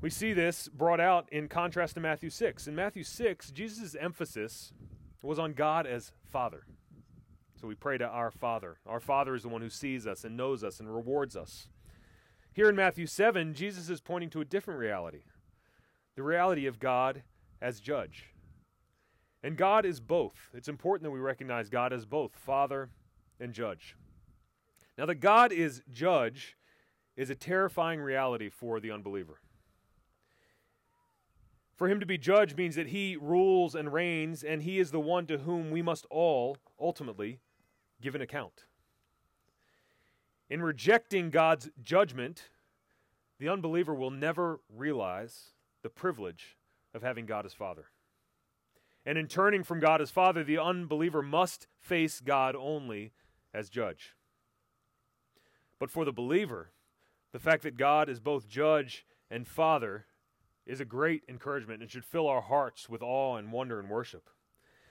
we 0.00 0.10
see 0.10 0.32
this 0.32 0.68
brought 0.68 1.00
out 1.00 1.28
in 1.30 1.48
contrast 1.48 1.94
to 1.94 2.00
Matthew 2.00 2.30
6. 2.30 2.66
In 2.66 2.74
Matthew 2.74 3.04
6, 3.04 3.50
Jesus' 3.50 3.94
emphasis 4.00 4.72
was 5.22 5.38
on 5.38 5.52
God 5.52 5.86
as 5.86 6.12
Father. 6.30 6.64
So 7.60 7.68
we 7.68 7.74
pray 7.74 7.98
to 7.98 8.06
our 8.06 8.30
Father. 8.30 8.78
Our 8.86 9.00
Father 9.00 9.34
is 9.34 9.42
the 9.42 9.50
one 9.50 9.60
who 9.60 9.68
sees 9.68 10.06
us 10.06 10.24
and 10.24 10.36
knows 10.36 10.64
us 10.64 10.80
and 10.80 10.92
rewards 10.92 11.36
us. 11.36 11.68
Here 12.54 12.70
in 12.70 12.76
Matthew 12.76 13.06
7, 13.06 13.52
Jesus 13.52 13.90
is 13.90 14.00
pointing 14.00 14.30
to 14.30 14.40
a 14.40 14.44
different 14.44 14.80
reality 14.80 15.22
the 16.16 16.22
reality 16.24 16.66
of 16.66 16.78
God 16.78 17.22
as 17.62 17.80
judge. 17.80 18.29
And 19.42 19.56
God 19.56 19.86
is 19.86 20.00
both. 20.00 20.50
It's 20.52 20.68
important 20.68 21.04
that 21.04 21.10
we 21.10 21.20
recognize 21.20 21.70
God 21.70 21.92
as 21.92 22.04
both 22.04 22.36
Father 22.36 22.90
and 23.38 23.52
judge. 23.52 23.96
Now, 24.98 25.06
that 25.06 25.16
God 25.16 25.50
is 25.50 25.82
judge 25.90 26.56
is 27.16 27.30
a 27.30 27.34
terrifying 27.34 28.00
reality 28.00 28.50
for 28.50 28.80
the 28.80 28.90
unbeliever. 28.90 29.40
For 31.76 31.88
him 31.88 32.00
to 32.00 32.06
be 32.06 32.18
judge 32.18 32.54
means 32.56 32.76
that 32.76 32.88
he 32.88 33.16
rules 33.18 33.74
and 33.74 33.90
reigns, 33.90 34.44
and 34.44 34.62
he 34.62 34.78
is 34.78 34.90
the 34.90 35.00
one 35.00 35.26
to 35.26 35.38
whom 35.38 35.70
we 35.70 35.80
must 35.80 36.04
all 36.10 36.58
ultimately 36.78 37.40
give 38.02 38.14
an 38.14 38.20
account. 38.20 38.64
In 40.50 40.62
rejecting 40.62 41.30
God's 41.30 41.70
judgment, 41.82 42.50
the 43.38 43.48
unbeliever 43.48 43.94
will 43.94 44.10
never 44.10 44.60
realize 44.68 45.52
the 45.82 45.88
privilege 45.88 46.58
of 46.92 47.02
having 47.02 47.24
God 47.24 47.46
as 47.46 47.54
Father. 47.54 47.86
And 49.06 49.16
in 49.16 49.26
turning 49.26 49.62
from 49.62 49.80
God 49.80 50.00
as 50.00 50.10
Father, 50.10 50.44
the 50.44 50.58
unbeliever 50.58 51.22
must 51.22 51.66
face 51.80 52.20
God 52.20 52.54
only 52.54 53.12
as 53.54 53.70
judge. 53.70 54.14
But 55.78 55.90
for 55.90 56.04
the 56.04 56.12
believer, 56.12 56.72
the 57.32 57.38
fact 57.38 57.62
that 57.62 57.76
God 57.76 58.08
is 58.08 58.20
both 58.20 58.48
judge 58.48 59.06
and 59.30 59.46
Father 59.48 60.06
is 60.66 60.80
a 60.80 60.84
great 60.84 61.22
encouragement 61.28 61.80
and 61.80 61.90
should 61.90 62.04
fill 62.04 62.28
our 62.28 62.42
hearts 62.42 62.88
with 62.88 63.02
awe 63.02 63.36
and 63.36 63.52
wonder 63.52 63.80
and 63.80 63.88
worship. 63.88 64.28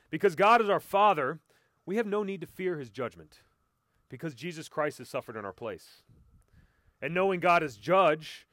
Because 0.10 0.36
God 0.36 0.62
is 0.62 0.70
our 0.70 0.80
Father, 0.80 1.40
we 1.86 1.98
have 1.98 2.08
no 2.08 2.24
need 2.24 2.42
to 2.42 2.48
fear 2.48 2.78
his 2.78 2.90
judgment 2.90 3.42
because 4.10 4.34
Jesus 4.34 4.68
Christ 4.68 4.98
has 4.98 5.08
suffered 5.08 5.36
in 5.36 5.46
our 5.46 5.54
place. 5.54 6.02
And 7.02 7.14
knowing 7.14 7.40
God 7.40 7.64
as 7.64 7.78
judge 7.78 8.48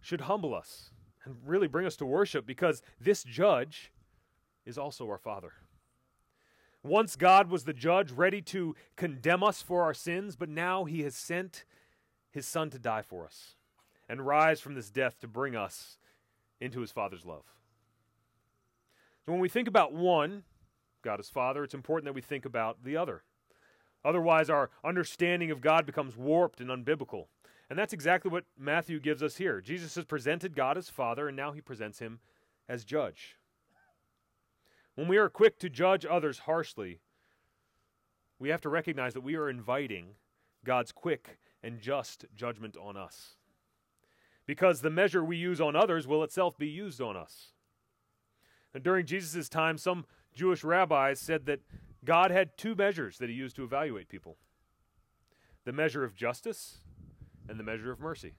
should 0.00 0.22
humble 0.22 0.54
us 0.54 0.90
and 1.24 1.36
really 1.44 1.66
bring 1.66 1.86
us 1.86 1.96
to 1.96 2.06
worship 2.06 2.46
because 2.46 2.82
this 3.00 3.24
judge 3.24 3.90
is 4.68 4.78
also 4.78 5.08
our 5.08 5.18
Father. 5.18 5.52
Once 6.82 7.16
God 7.16 7.50
was 7.50 7.64
the 7.64 7.72
judge, 7.72 8.12
ready 8.12 8.40
to 8.42 8.76
condemn 8.96 9.42
us 9.42 9.62
for 9.62 9.82
our 9.82 9.94
sins, 9.94 10.36
but 10.36 10.48
now 10.48 10.84
he 10.84 11.02
has 11.02 11.16
sent 11.16 11.64
his 12.30 12.46
Son 12.46 12.70
to 12.70 12.78
die 12.78 13.02
for 13.02 13.24
us 13.24 13.56
and 14.08 14.26
rise 14.26 14.60
from 14.60 14.74
this 14.74 14.90
death 14.90 15.18
to 15.20 15.26
bring 15.26 15.56
us 15.56 15.98
into 16.60 16.80
his 16.80 16.92
Father's 16.92 17.24
love. 17.24 17.44
So 19.24 19.32
when 19.32 19.40
we 19.40 19.48
think 19.48 19.68
about 19.68 19.92
one, 19.92 20.44
God 21.02 21.18
as 21.18 21.28
Father, 21.30 21.64
it's 21.64 21.74
important 21.74 22.04
that 22.04 22.14
we 22.14 22.20
think 22.20 22.44
about 22.44 22.84
the 22.84 22.96
other. 22.96 23.22
Otherwise, 24.04 24.48
our 24.48 24.70
understanding 24.84 25.50
of 25.50 25.60
God 25.60 25.84
becomes 25.86 26.16
warped 26.16 26.60
and 26.60 26.70
unbiblical. 26.70 27.26
And 27.68 27.78
that's 27.78 27.92
exactly 27.92 28.30
what 28.30 28.44
Matthew 28.58 29.00
gives 29.00 29.22
us 29.22 29.36
here. 29.36 29.60
Jesus 29.60 29.94
has 29.96 30.04
presented 30.04 30.54
God 30.54 30.78
as 30.78 30.88
Father, 30.88 31.28
and 31.28 31.36
now 31.36 31.52
he 31.52 31.60
presents 31.60 31.98
him 31.98 32.20
as 32.68 32.84
judge. 32.84 33.37
When 34.98 35.06
we 35.06 35.18
are 35.18 35.28
quick 35.28 35.60
to 35.60 35.70
judge 35.70 36.04
others 36.04 36.40
harshly, 36.40 36.98
we 38.40 38.48
have 38.48 38.60
to 38.62 38.68
recognize 38.68 39.14
that 39.14 39.20
we 39.20 39.36
are 39.36 39.48
inviting 39.48 40.16
God's 40.64 40.90
quick 40.90 41.38
and 41.62 41.78
just 41.78 42.24
judgment 42.34 42.76
on 42.76 42.96
us. 42.96 43.36
Because 44.44 44.80
the 44.80 44.90
measure 44.90 45.22
we 45.22 45.36
use 45.36 45.60
on 45.60 45.76
others 45.76 46.08
will 46.08 46.24
itself 46.24 46.58
be 46.58 46.66
used 46.66 47.00
on 47.00 47.16
us. 47.16 47.52
And 48.74 48.82
during 48.82 49.06
Jesus' 49.06 49.48
time, 49.48 49.78
some 49.78 50.04
Jewish 50.34 50.64
rabbis 50.64 51.20
said 51.20 51.46
that 51.46 51.60
God 52.04 52.32
had 52.32 52.58
two 52.58 52.74
measures 52.74 53.18
that 53.18 53.28
he 53.28 53.36
used 53.36 53.54
to 53.54 53.62
evaluate 53.62 54.08
people 54.08 54.36
the 55.64 55.72
measure 55.72 56.02
of 56.02 56.16
justice 56.16 56.78
and 57.48 57.56
the 57.56 57.62
measure 57.62 57.92
of 57.92 58.00
mercy. 58.00 58.34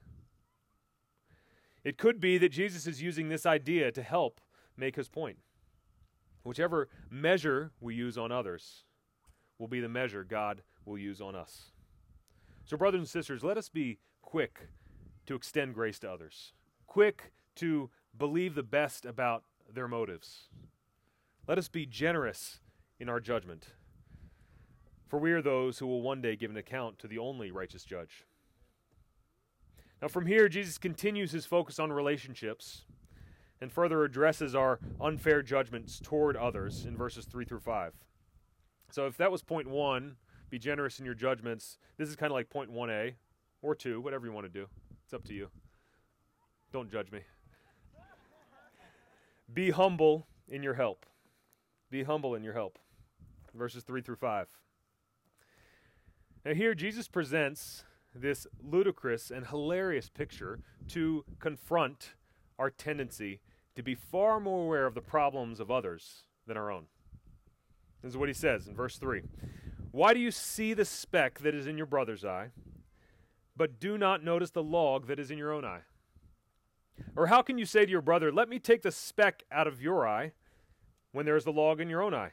It 1.84 1.96
could 1.96 2.20
be 2.20 2.36
that 2.36 2.52
Jesus 2.52 2.86
is 2.86 3.00
using 3.00 3.30
this 3.30 3.46
idea 3.46 3.90
to 3.92 4.02
help 4.02 4.42
make 4.76 4.96
his 4.96 5.08
point. 5.08 5.38
Whichever 6.42 6.88
measure 7.10 7.72
we 7.80 7.94
use 7.94 8.16
on 8.16 8.32
others 8.32 8.84
will 9.58 9.68
be 9.68 9.80
the 9.80 9.88
measure 9.88 10.24
God 10.24 10.62
will 10.84 10.98
use 10.98 11.20
on 11.20 11.34
us. 11.34 11.70
So, 12.64 12.76
brothers 12.76 13.00
and 13.00 13.08
sisters, 13.08 13.44
let 13.44 13.58
us 13.58 13.68
be 13.68 13.98
quick 14.22 14.68
to 15.26 15.34
extend 15.34 15.74
grace 15.74 15.98
to 16.00 16.10
others, 16.10 16.54
quick 16.86 17.32
to 17.56 17.90
believe 18.16 18.54
the 18.54 18.62
best 18.62 19.04
about 19.04 19.44
their 19.72 19.88
motives. 19.88 20.48
Let 21.46 21.58
us 21.58 21.68
be 21.68 21.84
generous 21.84 22.60
in 22.98 23.08
our 23.08 23.20
judgment, 23.20 23.68
for 25.08 25.18
we 25.18 25.32
are 25.32 25.42
those 25.42 25.78
who 25.78 25.86
will 25.86 26.02
one 26.02 26.22
day 26.22 26.36
give 26.36 26.50
an 26.50 26.56
account 26.56 26.98
to 27.00 27.08
the 27.08 27.18
only 27.18 27.50
righteous 27.50 27.84
judge. 27.84 28.24
Now, 30.00 30.08
from 30.08 30.26
here, 30.26 30.48
Jesus 30.48 30.78
continues 30.78 31.32
his 31.32 31.44
focus 31.44 31.78
on 31.78 31.92
relationships 31.92 32.84
and 33.60 33.72
further 33.72 34.04
addresses 34.04 34.54
our 34.54 34.78
unfair 35.00 35.42
judgments 35.42 36.00
toward 36.02 36.36
others 36.36 36.84
in 36.86 36.96
verses 36.96 37.26
3 37.26 37.44
through 37.44 37.60
5. 37.60 37.92
So, 38.90 39.06
if 39.06 39.16
that 39.18 39.30
was 39.30 39.42
point 39.42 39.68
one, 39.68 40.16
be 40.48 40.58
generous 40.58 40.98
in 40.98 41.04
your 41.04 41.14
judgments, 41.14 41.78
this 41.96 42.08
is 42.08 42.16
kind 42.16 42.32
of 42.32 42.34
like 42.34 42.50
point 42.50 42.72
1a 42.72 43.14
or 43.62 43.74
2, 43.74 44.00
whatever 44.00 44.26
you 44.26 44.32
want 44.32 44.46
to 44.46 44.52
do. 44.52 44.66
It's 45.04 45.14
up 45.14 45.24
to 45.24 45.34
you. 45.34 45.48
Don't 46.72 46.90
judge 46.90 47.10
me. 47.12 47.20
Be 49.52 49.70
humble 49.70 50.26
in 50.48 50.62
your 50.62 50.74
help. 50.74 51.06
Be 51.90 52.04
humble 52.04 52.34
in 52.34 52.42
your 52.42 52.54
help. 52.54 52.78
Verses 53.54 53.82
3 53.82 54.00
through 54.00 54.16
5. 54.16 54.48
Now, 56.44 56.54
here 56.54 56.74
Jesus 56.74 57.08
presents 57.08 57.84
this 58.14 58.46
ludicrous 58.62 59.30
and 59.30 59.46
hilarious 59.46 60.08
picture 60.08 60.60
to 60.88 61.24
confront 61.38 62.14
our 62.58 62.70
tendency 62.70 63.40
to 63.76 63.82
be 63.82 63.94
far 63.94 64.40
more 64.40 64.64
aware 64.64 64.86
of 64.86 64.94
the 64.94 65.00
problems 65.00 65.60
of 65.60 65.70
others 65.70 66.24
than 66.46 66.56
our 66.56 66.70
own. 66.70 66.84
This 68.02 68.10
is 68.10 68.16
what 68.16 68.28
he 68.28 68.34
says 68.34 68.66
in 68.66 68.74
verse 68.74 68.96
3 68.96 69.22
Why 69.90 70.14
do 70.14 70.20
you 70.20 70.30
see 70.30 70.74
the 70.74 70.84
speck 70.84 71.40
that 71.40 71.54
is 71.54 71.66
in 71.66 71.76
your 71.76 71.86
brother's 71.86 72.24
eye, 72.24 72.48
but 73.56 73.78
do 73.78 73.98
not 73.98 74.24
notice 74.24 74.50
the 74.50 74.62
log 74.62 75.06
that 75.06 75.18
is 75.18 75.30
in 75.30 75.38
your 75.38 75.52
own 75.52 75.64
eye? 75.64 75.82
Or 77.16 77.28
how 77.28 77.42
can 77.42 77.58
you 77.58 77.64
say 77.64 77.84
to 77.84 77.90
your 77.90 78.02
brother, 78.02 78.32
Let 78.32 78.48
me 78.48 78.58
take 78.58 78.82
the 78.82 78.92
speck 78.92 79.42
out 79.50 79.66
of 79.66 79.82
your 79.82 80.06
eye, 80.06 80.32
when 81.12 81.26
there 81.26 81.36
is 81.36 81.44
the 81.44 81.52
log 81.52 81.80
in 81.80 81.90
your 81.90 82.02
own 82.02 82.14
eye? 82.14 82.32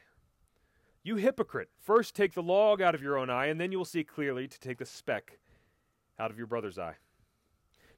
You 1.02 1.16
hypocrite, 1.16 1.70
first 1.80 2.14
take 2.14 2.34
the 2.34 2.42
log 2.42 2.82
out 2.82 2.94
of 2.94 3.02
your 3.02 3.16
own 3.16 3.30
eye, 3.30 3.46
and 3.46 3.60
then 3.60 3.72
you 3.72 3.78
will 3.78 3.84
see 3.84 4.04
clearly 4.04 4.46
to 4.48 4.60
take 4.60 4.78
the 4.78 4.86
speck 4.86 5.38
out 6.18 6.30
of 6.30 6.36
your 6.36 6.46
brother's 6.46 6.78
eye. 6.78 6.96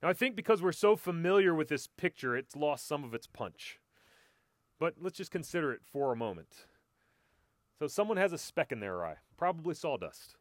Now, 0.02 0.08
I 0.08 0.12
think 0.12 0.34
because 0.34 0.62
we're 0.62 0.72
so 0.72 0.96
familiar 0.96 1.54
with 1.54 1.68
this 1.68 1.86
picture, 1.86 2.36
it's 2.36 2.56
lost 2.56 2.88
some 2.88 3.04
of 3.04 3.12
its 3.12 3.26
punch. 3.26 3.80
But 4.78 4.94
let's 5.00 5.16
just 5.16 5.30
consider 5.30 5.72
it 5.72 5.80
for 5.84 6.12
a 6.12 6.16
moment. 6.16 6.66
So, 7.78 7.86
someone 7.86 8.16
has 8.16 8.32
a 8.32 8.38
speck 8.38 8.72
in 8.72 8.80
their 8.80 9.04
eye, 9.04 9.16
probably 9.36 9.74
sawdust. 9.74 10.36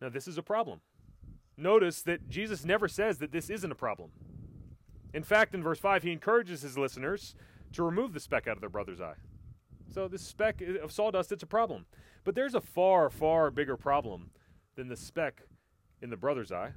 Now, 0.00 0.08
this 0.08 0.26
is 0.26 0.38
a 0.38 0.42
problem. 0.42 0.80
Notice 1.56 2.02
that 2.02 2.28
Jesus 2.28 2.64
never 2.64 2.88
says 2.88 3.18
that 3.18 3.32
this 3.32 3.48
isn't 3.48 3.72
a 3.72 3.76
problem. 3.76 4.10
In 5.14 5.22
fact, 5.22 5.54
in 5.54 5.62
verse 5.62 5.78
5, 5.78 6.02
he 6.02 6.12
encourages 6.12 6.62
his 6.62 6.76
listeners 6.76 7.34
to 7.72 7.82
remove 7.82 8.12
the 8.12 8.20
speck 8.20 8.46
out 8.46 8.56
of 8.56 8.60
their 8.60 8.68
brother's 8.68 9.00
eye. 9.00 9.14
So, 9.92 10.08
this 10.08 10.22
speck 10.22 10.60
of 10.60 10.90
sawdust, 10.90 11.30
it's 11.30 11.44
a 11.44 11.46
problem. 11.46 11.86
But 12.24 12.34
there's 12.34 12.56
a 12.56 12.60
far, 12.60 13.08
far 13.08 13.52
bigger 13.52 13.76
problem 13.76 14.30
than 14.74 14.88
the 14.88 14.96
speck 14.96 15.42
in 16.02 16.10
the 16.10 16.16
brother's 16.16 16.50
eye. 16.50 16.72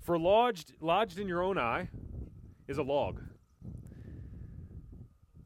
For 0.00 0.18
lodged, 0.18 0.74
lodged 0.80 1.18
in 1.18 1.28
your 1.28 1.42
own 1.42 1.58
eye 1.58 1.88
is 2.66 2.78
a 2.78 2.82
log. 2.82 3.20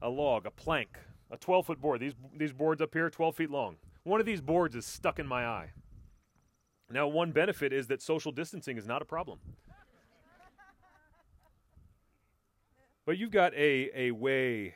A 0.01 0.09
log, 0.09 0.47
a 0.47 0.51
plank, 0.51 0.99
a 1.31 1.37
12 1.37 1.67
foot 1.67 1.81
board. 1.81 2.01
These, 2.01 2.15
these 2.37 2.53
boards 2.53 2.81
up 2.81 2.93
here, 2.93 3.09
12 3.09 3.37
feet 3.37 3.51
long. 3.51 3.77
One 4.05 4.21
of 4.21 4.27
these 4.27 4.41
boards 4.41 4.75
is 4.75 4.85
stuck 4.85 5.19
in 5.19 5.27
my 5.27 5.47
eye. 5.47 5.71
Now, 6.91 7.07
one 7.09 7.33
benefit 7.33 7.73
is 7.73 7.87
that 7.87 8.03
social 8.03 8.33
distancing 8.33 8.77
is 8.77 8.87
not 8.87 9.01
a 9.01 9.05
problem. 9.05 9.39
But 13.05 13.19
you've 13.19 13.31
got 13.31 13.55
a, 13.55 13.91
a 13.95 14.11
way 14.13 14.75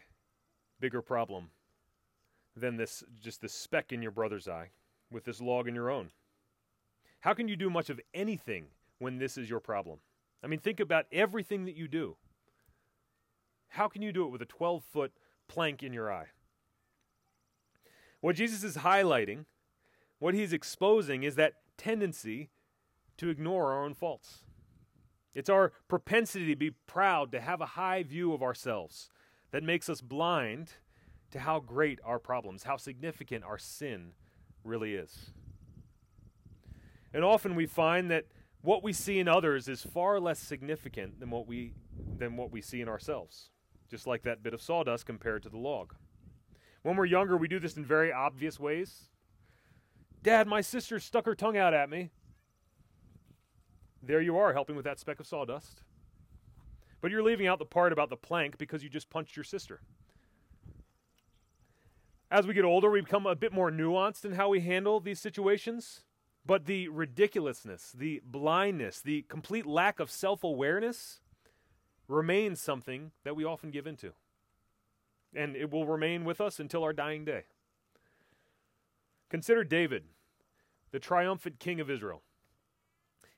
bigger 0.81 1.03
problem 1.03 1.51
than 2.57 2.77
this 2.77 3.05
just 3.21 3.41
this 3.41 3.53
speck 3.53 3.93
in 3.93 4.03
your 4.03 4.11
brother's 4.11 4.49
eye 4.49 4.71
with 5.11 5.25
this 5.25 5.41
log 5.41 5.69
in 5.69 5.75
your 5.75 5.91
own. 5.91 6.11
How 7.21 7.35
can 7.35 7.49
you 7.49 7.57
do 7.57 7.71
much 7.71 7.91
of 7.91 8.01
anything 8.15 8.67
when 8.99 9.19
this 9.19 9.37
is 9.37 9.49
your 9.51 9.61
problem? 9.61 9.99
I 10.43 10.47
mean, 10.47 10.61
think 10.61 10.81
about 10.81 11.07
everything 11.13 11.65
that 11.65 11.77
you 11.77 11.89
do. 11.89 12.17
How 13.69 13.89
can 13.89 14.03
you 14.03 14.13
do 14.13 14.25
it 14.25 14.31
with 14.31 14.43
a 14.43 14.47
12 14.47 14.85
foot 14.85 15.13
plank 15.49 15.83
in 15.83 15.93
your 15.93 16.13
eye? 16.13 16.27
What 18.21 18.37
Jesus 18.37 18.65
is 18.65 18.79
highlighting, 18.79 19.45
what 20.19 20.35
he's 20.35 20.53
exposing, 20.53 21.23
is 21.23 21.35
that 21.37 21.55
tendency 21.77 22.51
to 23.19 23.29
ignore 23.29 23.73
our 23.73 23.85
own 23.85 23.95
faults. 23.95 24.45
It's 25.35 25.51
our 25.51 25.73
propensity 25.89 26.47
to 26.47 26.57
be 26.57 26.71
proud, 26.71 27.31
to 27.33 27.41
have 27.41 27.61
a 27.61 27.67
high 27.67 28.03
view 28.03 28.33
of 28.33 28.43
ourselves 28.43 29.11
that 29.51 29.63
makes 29.63 29.89
us 29.89 30.01
blind 30.01 30.73
to 31.31 31.41
how 31.41 31.61
great 31.61 31.99
our 32.05 32.19
problems, 32.19 32.63
how 32.63 32.77
significant 32.77 33.45
our 33.45 33.59
sin 33.59 34.13
really 34.65 34.95
is. 34.95 35.31
And 37.13 37.25
often 37.25 37.55
we 37.55 37.67
find 37.67 38.11
that 38.11 38.27
what 38.67 38.83
we 38.83 38.93
see 38.93 39.21
in 39.21 39.29
others 39.29 39.69
is 39.69 39.83
far 39.83 40.19
less 40.19 40.41
significant 40.41 41.21
than 41.21 41.31
what 41.31 41.47
we 41.47 41.73
than 42.19 42.37
what 42.37 42.51
we 42.51 42.61
see 42.61 42.81
in 42.81 42.89
ourselves. 42.89 43.51
Just 43.89 44.09
like 44.09 44.23
that 44.25 44.43
bit 44.43 44.53
of 44.53 44.61
sawdust 44.61 45.07
compared 45.07 45.45
to 45.45 45.49
the 45.49 45.57
log. 45.57 45.95
When 46.83 46.97
we're 46.97 47.05
younger, 47.05 47.37
we 47.37 47.47
do 47.47 47.61
this 47.61 47.77
in 47.77 47.85
very 47.85 48.13
obvious 48.13 48.59
ways. 48.59 49.09
Dad, 50.21 50.49
my 50.49 50.61
sister 50.61 50.99
stuck 50.99 51.27
her 51.27 51.37
tongue 51.37 51.57
out 51.57 51.75
at 51.75 51.89
me. 51.89 52.11
There 54.03 54.21
you 54.21 54.37
are, 54.37 54.53
helping 54.53 54.75
with 54.75 54.85
that 54.85 54.99
speck 54.99 55.21
of 55.21 55.27
sawdust. 55.27 55.83
But 57.01 57.13
you're 57.13 57.23
leaving 57.23 57.47
out 57.47 57.61
the 57.61 57.65
part 57.65 57.93
about 57.93 58.11
the 58.11 58.17
plank 58.17 58.59
because 58.59 58.83
you 58.83 58.89
just 58.89 59.11
punched 59.11 59.37
your 59.37 59.45
sister. 59.45 59.81
As 62.33 62.49
we 62.49 62.55
get 62.55 62.65
older, 62.65 62.91
we 62.91 63.01
become 63.01 63.27
a 63.27 63.37
bit 63.37 63.53
more 63.53 63.71
nuanced 63.71 64.25
in 64.25 64.33
how 64.33 64.49
we 64.49 64.61
handle 64.61 64.99
these 64.99 65.21
situations. 65.21 66.01
But 66.47 66.67
the 66.67 66.89
ridiculousness, 66.89 67.93
the 67.93 68.23
blindness, 68.25 69.01
the 69.01 69.23
complete 69.23 69.67
lack 69.67 69.99
of 69.99 70.11
self 70.11 70.45
awareness 70.45 71.21
remains 72.07 72.61
something 72.61 73.11
that 73.25 73.35
we 73.35 73.45
often 73.45 73.71
give 73.71 73.87
into. 73.87 74.13
And 75.35 75.57
it 75.57 75.73
will 75.73 75.87
remain 75.87 76.25
with 76.25 76.41
us 76.41 76.61
until 76.61 76.85
our 76.85 76.93
dying 76.93 77.25
day. 77.25 77.45
Consider 79.29 79.65
David, 79.65 80.05
the 80.93 81.01
triumphant 81.01 81.59
king 81.59 81.81
of 81.81 81.91
Israel. 81.91 82.23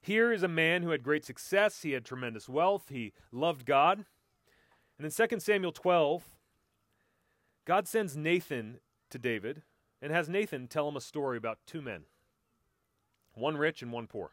Here 0.02 0.30
is 0.30 0.42
a 0.42 0.48
man 0.48 0.82
who 0.82 0.90
had 0.90 1.02
great 1.02 1.24
success, 1.24 1.82
he 1.82 1.92
had 1.92 2.04
tremendous 2.04 2.48
wealth, 2.48 2.90
he 2.90 3.14
loved 3.32 3.64
God. 3.64 4.04
And 4.98 5.06
in 5.06 5.28
2 5.28 5.40
Samuel 5.40 5.72
12, 5.72 6.24
God 7.64 7.88
sends 7.88 8.16
Nathan 8.16 8.80
to 9.10 9.18
David 9.18 9.62
and 10.02 10.12
has 10.12 10.28
Nathan 10.28 10.68
tell 10.68 10.88
him 10.88 10.96
a 10.96 11.00
story 11.00 11.38
about 11.38 11.58
two 11.66 11.80
men 11.80 12.04
one 13.38 13.56
rich 13.56 13.82
and 13.82 13.92
one 13.92 14.06
poor. 14.06 14.30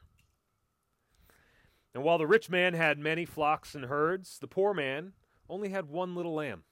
And 1.94 2.04
while 2.04 2.18
the 2.18 2.28
rich 2.28 2.50
man 2.50 2.74
had 2.74 3.00
many 3.00 3.26
flocks 3.26 3.74
and 3.74 3.86
herds, 3.86 4.38
the 4.40 4.48
poor 4.48 4.74
man 4.74 5.14
only 5.50 5.70
had 5.70 5.90
one 5.90 6.16
little 6.16 6.34
lamb. 6.34 6.64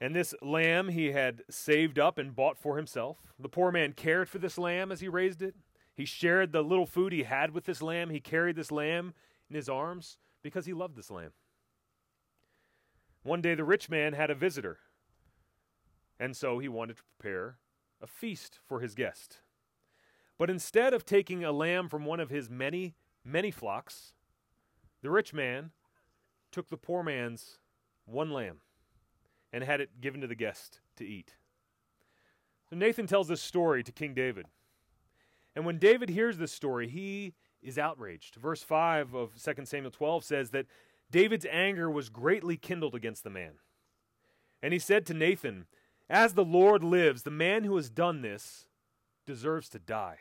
And 0.00 0.14
this 0.14 0.34
lamb 0.40 0.88
he 0.88 1.12
had 1.12 1.42
saved 1.50 1.98
up 1.98 2.18
and 2.18 2.34
bought 2.34 2.56
for 2.56 2.76
himself. 2.76 3.18
The 3.38 3.48
poor 3.48 3.72
man 3.72 3.92
cared 3.92 4.28
for 4.28 4.38
this 4.38 4.56
lamb 4.56 4.92
as 4.92 5.00
he 5.00 5.08
raised 5.08 5.42
it. 5.42 5.54
He 5.94 6.04
shared 6.04 6.52
the 6.52 6.62
little 6.62 6.86
food 6.86 7.12
he 7.12 7.24
had 7.24 7.50
with 7.50 7.64
this 7.64 7.82
lamb. 7.82 8.10
He 8.10 8.20
carried 8.20 8.56
this 8.56 8.70
lamb 8.70 9.14
in 9.50 9.56
his 9.56 9.68
arms 9.68 10.16
because 10.42 10.64
he 10.64 10.72
loved 10.72 10.96
this 10.96 11.10
lamb. 11.10 11.32
One 13.24 13.42
day 13.42 13.54
the 13.54 13.64
rich 13.64 13.90
man 13.90 14.12
had 14.12 14.30
a 14.30 14.34
visitor, 14.34 14.78
and 16.20 16.36
so 16.36 16.60
he 16.60 16.68
wanted 16.68 16.96
to 16.96 17.02
prepare 17.18 17.58
a 18.00 18.06
feast 18.06 18.60
for 18.66 18.80
his 18.80 18.94
guest. 18.94 19.40
But 20.38 20.50
instead 20.50 20.94
of 20.94 21.04
taking 21.04 21.44
a 21.44 21.52
lamb 21.52 21.88
from 21.88 22.04
one 22.04 22.20
of 22.20 22.30
his 22.30 22.48
many, 22.48 22.94
many 23.24 23.50
flocks, 23.50 24.14
the 25.02 25.10
rich 25.10 25.34
man 25.34 25.72
took 26.52 26.68
the 26.68 26.76
poor 26.76 27.02
man's 27.02 27.58
one 28.06 28.30
lamb, 28.30 28.60
and 29.52 29.62
had 29.64 29.80
it 29.80 30.00
given 30.00 30.20
to 30.20 30.26
the 30.26 30.34
guest 30.34 30.80
to 30.96 31.04
eat. 31.04 31.34
So 32.70 32.76
Nathan 32.76 33.06
tells 33.06 33.28
this 33.28 33.42
story 33.42 33.82
to 33.82 33.92
King 33.92 34.14
David. 34.14 34.46
And 35.54 35.66
when 35.66 35.78
David 35.78 36.08
hears 36.08 36.38
this 36.38 36.52
story, 36.52 36.88
he 36.88 37.34
is 37.62 37.78
outraged. 37.78 38.36
Verse 38.36 38.62
5 38.62 39.14
of 39.14 39.42
2 39.42 39.64
Samuel 39.64 39.90
12 39.90 40.24
says 40.24 40.50
that 40.50 40.66
David's 41.10 41.46
anger 41.50 41.90
was 41.90 42.08
greatly 42.08 42.56
kindled 42.56 42.94
against 42.94 43.24
the 43.24 43.30
man. 43.30 43.52
And 44.62 44.72
he 44.72 44.78
said 44.78 45.06
to 45.06 45.14
Nathan, 45.14 45.66
As 46.08 46.34
the 46.34 46.44
Lord 46.44 46.84
lives, 46.84 47.22
the 47.22 47.30
man 47.30 47.64
who 47.64 47.76
has 47.76 47.90
done 47.90 48.22
this 48.22 48.66
deserves 49.26 49.68
to 49.70 49.78
die. 49.78 50.18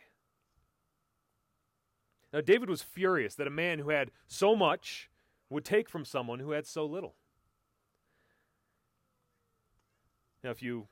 Now, 2.33 2.41
David 2.41 2.69
was 2.69 2.81
furious 2.81 3.35
that 3.35 3.47
a 3.47 3.51
man 3.51 3.79
who 3.79 3.89
had 3.89 4.11
so 4.27 4.55
much 4.55 5.09
would 5.49 5.63
take 5.63 5.89
from 5.89 6.03
someone 6.03 6.39
who 6.39 6.51
had 6.51 6.65
so 6.65 6.85
little. 6.85 7.15
Now, 10.43 10.51
if 10.51 10.61
you 10.61 10.87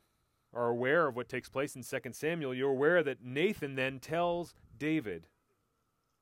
are 0.54 0.69
aware 0.69 1.08
of 1.08 1.15
what 1.15 1.28
takes 1.28 1.50
place 1.50 1.76
in 1.76 1.84
2 1.84 2.12
Samuel, 2.13 2.54
you're 2.54 2.69
aware 2.69 3.04
that 3.04 3.24
Nathan 3.24 3.76
then 3.76 4.00
tells 4.00 4.54
David 4.78 5.28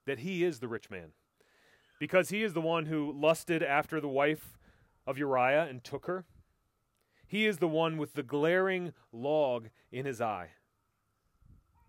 that 0.06 0.20
he 0.20 0.44
is 0.44 0.60
the 0.60 0.68
rich 0.68 0.90
man 0.90 1.12
because 2.00 2.30
he 2.30 2.44
is 2.44 2.54
the 2.54 2.62
one 2.62 2.88
who 2.88 3.14
lusted 3.14 3.64
after 3.64 4.02
the 4.02 4.08
wife 4.08 4.58
of 5.06 5.18
Uriah 5.18 5.68
and 5.70 5.84
took 5.84 6.08
her. 6.08 6.26
He 7.28 7.46
is 7.46 7.60
the 7.60 7.68
one 7.68 7.98
with 7.98 8.14
the 8.14 8.24
glaring 8.24 8.94
log 9.12 9.70
in 9.92 10.06
his 10.06 10.20
eye. 10.20 10.50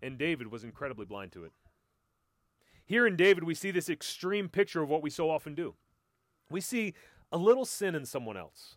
And 0.01 0.17
David 0.17 0.51
was 0.51 0.63
incredibly 0.63 1.05
blind 1.05 1.31
to 1.33 1.43
it. 1.43 1.51
Here 2.85 3.07
in 3.07 3.15
David, 3.15 3.43
we 3.43 3.55
see 3.55 3.71
this 3.71 3.89
extreme 3.89 4.47
picture 4.47 4.83
of 4.83 4.89
what 4.89 5.01
we 5.01 5.09
so 5.09 5.29
often 5.29 5.55
do. 5.55 5.73
We 6.49 6.61
see 6.61 6.93
a 7.31 7.37
little 7.37 7.65
sin 7.65 7.95
in 7.95 8.05
someone 8.05 8.37
else. 8.37 8.75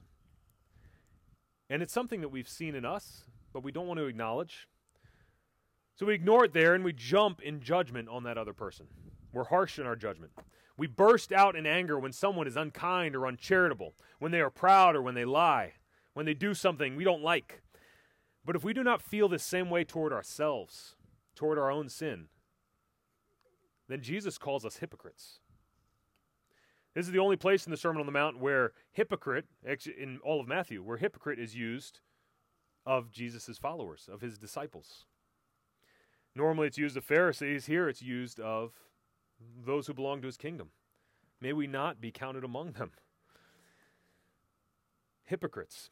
And 1.69 1.83
it's 1.83 1.93
something 1.93 2.23
that 2.23 2.31
we've 2.31 2.49
seen 2.49 2.75
in 2.75 2.87
us, 2.87 3.25
but 3.53 3.63
we 3.63 3.73
don't 3.73 3.87
want 3.87 3.99
to 3.99 4.07
acknowledge. 4.07 4.67
So 5.97 6.07
we 6.07 6.15
ignore 6.15 6.45
it 6.47 6.55
there 6.55 6.75
and 6.75 6.85
we 6.85 6.93
jump 6.93 7.43
in 7.43 7.61
judgment 7.61 8.09
on 8.09 8.23
that 8.23 8.39
other 8.39 8.55
person. 8.55 8.87
We're 9.33 9.45
harsh 9.45 9.79
in 9.79 9.87
our 9.87 9.97
judgment. 9.97 10.33
We 10.79 10.87
burst 10.87 11.33
out 11.33 11.57
in 11.57 11.67
anger 11.67 11.99
when 11.99 12.13
someone 12.13 12.47
is 12.47 12.57
unkind 12.57 13.15
or 13.15 13.27
uncharitable, 13.27 13.95
when 14.21 14.33
they 14.33 14.41
are 14.41 14.49
proud 14.49 14.97
or 14.97 15.03
when 15.03 15.15
they 15.15 15.25
lie, 15.25 15.75
when 16.15 16.25
they 16.25 16.35
do 16.35 16.55
something 16.55 16.97
we 16.97 17.05
don't 17.05 17.23
like. 17.23 17.63
But 18.45 18.57
if 18.57 18.65
we 18.65 18.73
do 18.73 18.83
not 18.83 19.03
feel 19.03 19.29
the 19.29 19.39
same 19.39 19.69
way 19.69 19.85
toward 19.85 20.13
ourselves, 20.13 20.95
toward 21.35 21.59
our 21.59 21.71
own 21.71 21.89
sin, 21.89 22.29
then 23.89 24.03
Jesus 24.03 24.39
calls 24.39 24.65
us 24.65 24.77
hypocrites. 24.77 25.41
This 26.95 27.07
is 27.07 27.13
the 27.13 27.19
only 27.19 27.37
place 27.37 27.67
in 27.67 27.71
the 27.71 27.77
Sermon 27.77 28.01
on 28.01 28.07
the 28.07 28.13
Mount 28.13 28.39
where 28.41 28.73
hypocrite, 28.93 29.47
in 29.65 30.19
all 30.25 30.41
of 30.41 30.49
Matthew, 30.49 30.83
where 30.83 30.97
hypocrite 30.97 31.39
is 31.39 31.55
used 31.55 32.01
of 32.85 33.11
Jesus' 33.11 33.59
followers, 33.59 34.09
of 34.11 34.21
his 34.21 34.39
disciples. 34.39 35.05
Normally 36.35 36.67
it's 36.67 36.79
used 36.79 36.97
of 36.97 37.05
Pharisees. 37.05 37.67
Here 37.67 37.89
it's 37.89 38.03
used 38.03 38.41
of 38.41 38.73
those 39.65 39.87
who 39.87 39.95
belong 39.95 40.21
to 40.23 40.27
his 40.27 40.37
kingdom. 40.37 40.71
May 41.41 41.53
we 41.53 41.67
not 41.67 42.01
be 42.01 42.11
counted 42.11 42.45
among 42.45 42.73
them. 42.73 42.93
Hypocrites. 45.25 45.91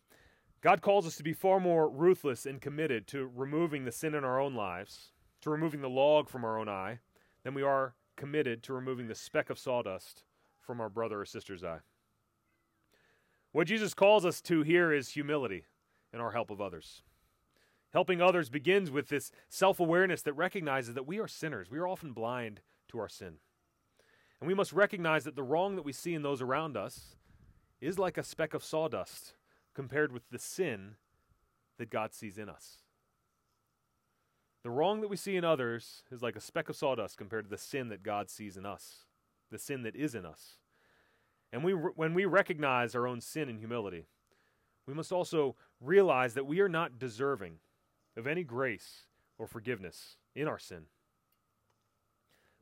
God 0.63 0.83
calls 0.83 1.07
us 1.07 1.17
to 1.17 1.23
be 1.23 1.33
far 1.33 1.61
more 1.61 1.89
ruthless 1.89 2.47
and 2.47 2.61
committed 2.61 3.07
to 3.09 3.31
removing 3.33 3.85
the 3.85 3.93
sin 3.93 4.15
in 4.15 4.25
our 4.25 4.41
own 4.41 4.55
lives, 4.55 5.13
to 5.43 5.51
removing 5.51 5.83
the 5.83 5.89
log 5.89 6.29
from 6.29 6.45
our 6.45 6.59
own 6.59 6.69
eye, 6.69 7.01
than 7.47 7.55
we 7.55 7.63
are 7.63 7.95
committed 8.17 8.61
to 8.61 8.73
removing 8.73 9.07
the 9.07 9.15
speck 9.15 9.51
of 9.51 9.59
sawdust 9.59 10.25
from 10.59 10.81
our 10.81 10.89
brother 10.89 11.21
or 11.21 11.25
sister's 11.25 11.63
eye. 11.63 11.79
What 13.53 13.69
Jesus 13.69 13.95
calls 13.95 14.27
us 14.27 14.41
to 14.43 14.63
here 14.63 14.93
is 14.93 15.11
humility 15.11 15.63
in 16.13 16.19
our 16.19 16.33
help 16.33 16.51
of 16.51 16.61
others. 16.61 17.03
Helping 17.93 18.21
others 18.21 18.51
begins 18.51 18.91
with 18.91 19.11
this 19.11 19.31
self 19.49 19.79
awareness 19.79 20.23
that 20.23 20.33
recognizes 20.33 20.95
that 20.97 21.07
we 21.07 21.21
are 21.21 21.29
sinners. 21.29 21.71
We 21.71 21.79
are 21.79 21.87
often 21.87 22.11
blind 22.13 22.63
to 22.89 22.99
our 22.99 23.09
sin. 23.09 23.35
And 24.41 24.49
we 24.49 24.55
must 24.55 24.73
recognize 24.73 25.23
that 25.23 25.37
the 25.37 25.45
wrong 25.45 25.77
that 25.77 25.85
we 25.85 25.93
see 25.93 26.15
in 26.15 26.23
those 26.23 26.43
around 26.43 26.77
us 26.77 27.15
is 27.81 27.97
like 27.97 28.19
a 28.19 28.25
speck 28.25 28.55
of 28.55 28.65
sawdust 28.65 29.35
compared 29.73 30.11
with 30.11 30.29
the 30.33 30.41
sin 30.41 30.97
that 31.79 31.91
God 31.91 32.13
sees 32.13 32.39
in 32.39 32.49
us. 32.49 32.79
The 34.67 34.73
wrong 34.73 35.01
that 35.01 35.09
we 35.09 35.17
see 35.17 35.37
in 35.37 35.45
others 35.45 36.03
is 36.11 36.25
like 36.25 36.35
a 36.35 36.41
speck 36.41 36.69
of 36.69 36.75
sawdust 36.75 37.17
compared 37.17 37.45
to 37.45 37.49
the 37.49 37.57
sin 37.57 37.89
that 37.91 38.03
God 38.03 38.29
sees 38.29 38.57
in 38.57 38.67
us, 38.67 39.05
the 39.49 39.61
sin 39.61 39.85
that 39.85 39.95
is 39.95 40.13
in 40.13 40.27
us. 40.27 40.59
And 41.53 41.63
we, 41.63 41.71
when 41.71 42.15
we 42.15 42.25
recognize 42.25 42.93
our 42.93 43.07
own 43.07 43.21
sin 43.21 43.49
and 43.49 43.61
humility, 43.61 44.07
we 44.85 44.93
must 44.93 45.13
also 45.13 45.55
realize 45.81 46.35
that 46.35 46.49
we 46.49 46.59
are 46.59 46.69
not 46.69 46.99
deserving 46.99 47.59
of 48.17 48.27
any 48.27 48.43
grace 48.43 49.03
or 49.39 49.47
forgiveness 49.47 50.17
in 50.35 50.49
our 50.49 50.59
sin. 50.59 50.87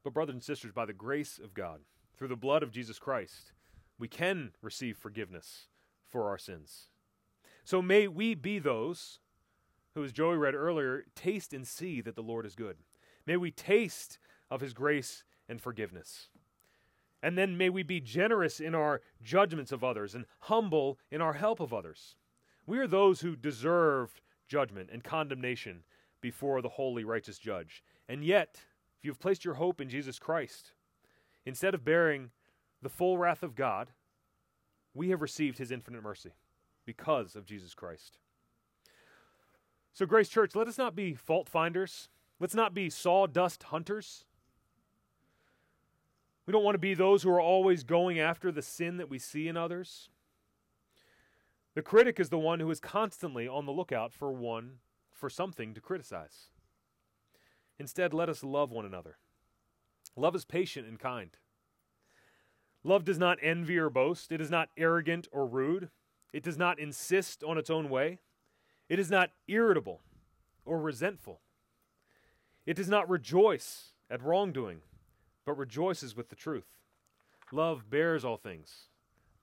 But, 0.05 0.13
brothers 0.13 0.35
and 0.35 0.45
sisters, 0.45 0.73
by 0.73 0.85
the 0.85 0.93
grace 0.93 1.41
of 1.43 1.55
God, 1.55 1.81
through 2.19 2.29
the 2.29 2.37
blood 2.37 2.63
of 2.63 2.71
Jesus 2.71 2.99
Christ, 2.99 3.55
we 3.99 4.09
can 4.09 4.53
receive 4.61 4.99
forgiveness 4.99 5.69
for 6.07 6.29
our 6.29 6.37
sins. 6.37 6.91
So 7.65 7.81
may 7.81 8.09
we 8.09 8.35
be 8.35 8.59
those 8.59 9.21
who, 9.95 10.05
as 10.05 10.13
Joey 10.13 10.37
read 10.37 10.55
earlier, 10.55 11.05
taste 11.15 11.53
and 11.53 11.67
see 11.67 12.01
that 12.01 12.17
the 12.17 12.23
Lord 12.23 12.47
is 12.47 12.55
good. 12.55 12.77
May 13.27 13.37
we 13.37 13.51
taste 13.51 14.19
of 14.51 14.61
his 14.61 14.73
grace 14.73 15.25
and 15.49 15.61
forgiveness. 15.61 16.29
And 17.23 17.39
then 17.39 17.57
may 17.57 17.71
we 17.71 17.83
be 17.83 18.01
generous 18.01 18.61
in 18.61 18.75
our 18.75 19.01
judgments 19.23 19.73
of 19.73 19.83
others 19.83 20.15
and 20.15 20.27
humble 20.41 20.99
in 21.11 21.23
our 21.23 21.33
help 21.33 21.59
of 21.59 21.73
others. 21.73 22.17
We 22.67 22.79
are 22.79 22.87
those 22.87 23.21
who 23.21 23.37
deserve 23.37 24.21
judgment 24.47 24.91
and 24.93 25.03
condemnation 25.03 25.85
before 26.21 26.61
the 26.61 26.69
holy, 26.69 27.05
righteous 27.05 27.39
judge. 27.39 27.83
And 28.09 28.25
yet, 28.25 28.61
if 28.99 29.05
you've 29.05 29.21
placed 29.21 29.45
your 29.45 29.55
hope 29.55 29.81
in 29.81 29.89
Jesus 29.89 30.19
Christ, 30.19 30.73
instead 31.47 31.75
of 31.75 31.85
bearing 31.85 32.31
the 32.83 32.89
full 32.89 33.17
wrath 33.17 33.43
of 33.43 33.55
God, 33.55 33.91
we 34.93 35.11
have 35.11 35.23
received 35.23 35.59
his 35.59 35.71
infinite 35.71 36.03
mercy 36.03 36.33
because 36.85 37.37
of 37.37 37.47
Jesus 37.47 37.75
Christ. 37.75 38.19
So, 39.95 40.07
Grace 40.07 40.29
Church, 40.29 40.57
let 40.57 40.67
us 40.67 40.77
not 40.77 40.97
be 40.97 41.15
fault 41.15 41.49
finders. 41.49 42.09
Let's 42.41 42.55
not 42.55 42.75
be 42.75 42.91
sawdust 42.91 43.63
hunters. 43.65 44.25
We 46.47 46.53
don't 46.53 46.65
want 46.65 46.75
to 46.75 46.81
be 46.81 46.95
those 46.95 47.23
who 47.23 47.31
are 47.31 47.41
always 47.41 47.85
going 47.85 48.19
after 48.19 48.51
the 48.51 48.61
sin 48.61 48.97
that 48.99 49.09
we 49.09 49.21
see 49.21 49.47
in 49.47 49.57
others. 49.57 50.11
The 51.75 51.83
critic 51.83 52.19
is 52.19 52.29
the 52.29 52.39
one 52.39 52.59
who 52.61 52.71
is 52.71 52.81
constantly 52.81 53.47
on 53.47 53.67
the 53.67 53.73
lookout 53.73 54.13
for 54.13 54.33
one 54.33 54.79
for 55.13 55.31
something 55.31 55.75
to 55.75 55.81
criticize. 55.81 56.49
Instead, 57.79 58.13
let 58.13 58.29
us 58.29 58.45
love 58.45 58.73
one 58.73 58.85
another. 58.85 59.17
Love 60.17 60.35
is 60.35 60.45
patient 60.45 60.87
and 60.87 60.99
kind. 60.99 61.37
Love 62.83 63.05
does 63.05 63.19
not 63.19 63.39
envy 63.41 63.79
or 63.79 63.91
boast. 63.91 64.31
It 64.31 64.41
is 64.41 64.51
not 64.51 64.69
arrogant 64.77 65.29
or 65.33 65.47
rude. 65.47 65.89
It 66.33 66.43
does 66.43 66.59
not 66.59 66.79
insist 66.79 67.43
on 67.43 67.59
its 67.59 67.71
own 67.71 67.89
way. 67.89 68.19
It 68.89 68.99
is 68.99 69.11
not 69.11 69.31
irritable 69.49 70.01
or 70.65 70.81
resentful. 70.81 71.41
It 72.67 72.75
does 72.75 72.89
not 72.89 73.09
rejoice 73.09 73.93
at 74.11 74.23
wrongdoing, 74.23 74.81
but 75.45 75.59
rejoices 75.59 76.17
with 76.17 76.29
the 76.29 76.37
truth. 76.37 76.79
Love 77.53 77.91
bears 77.91 78.25
all 78.25 78.37
things, 78.37 78.89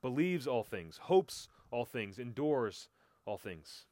believes 0.02 0.48
all 0.48 0.64
things, 0.64 0.98
hopes 1.04 1.48
all 1.70 1.86
things, 1.86 2.18
endures 2.18 2.90
all 3.26 3.38
things. 3.38 3.86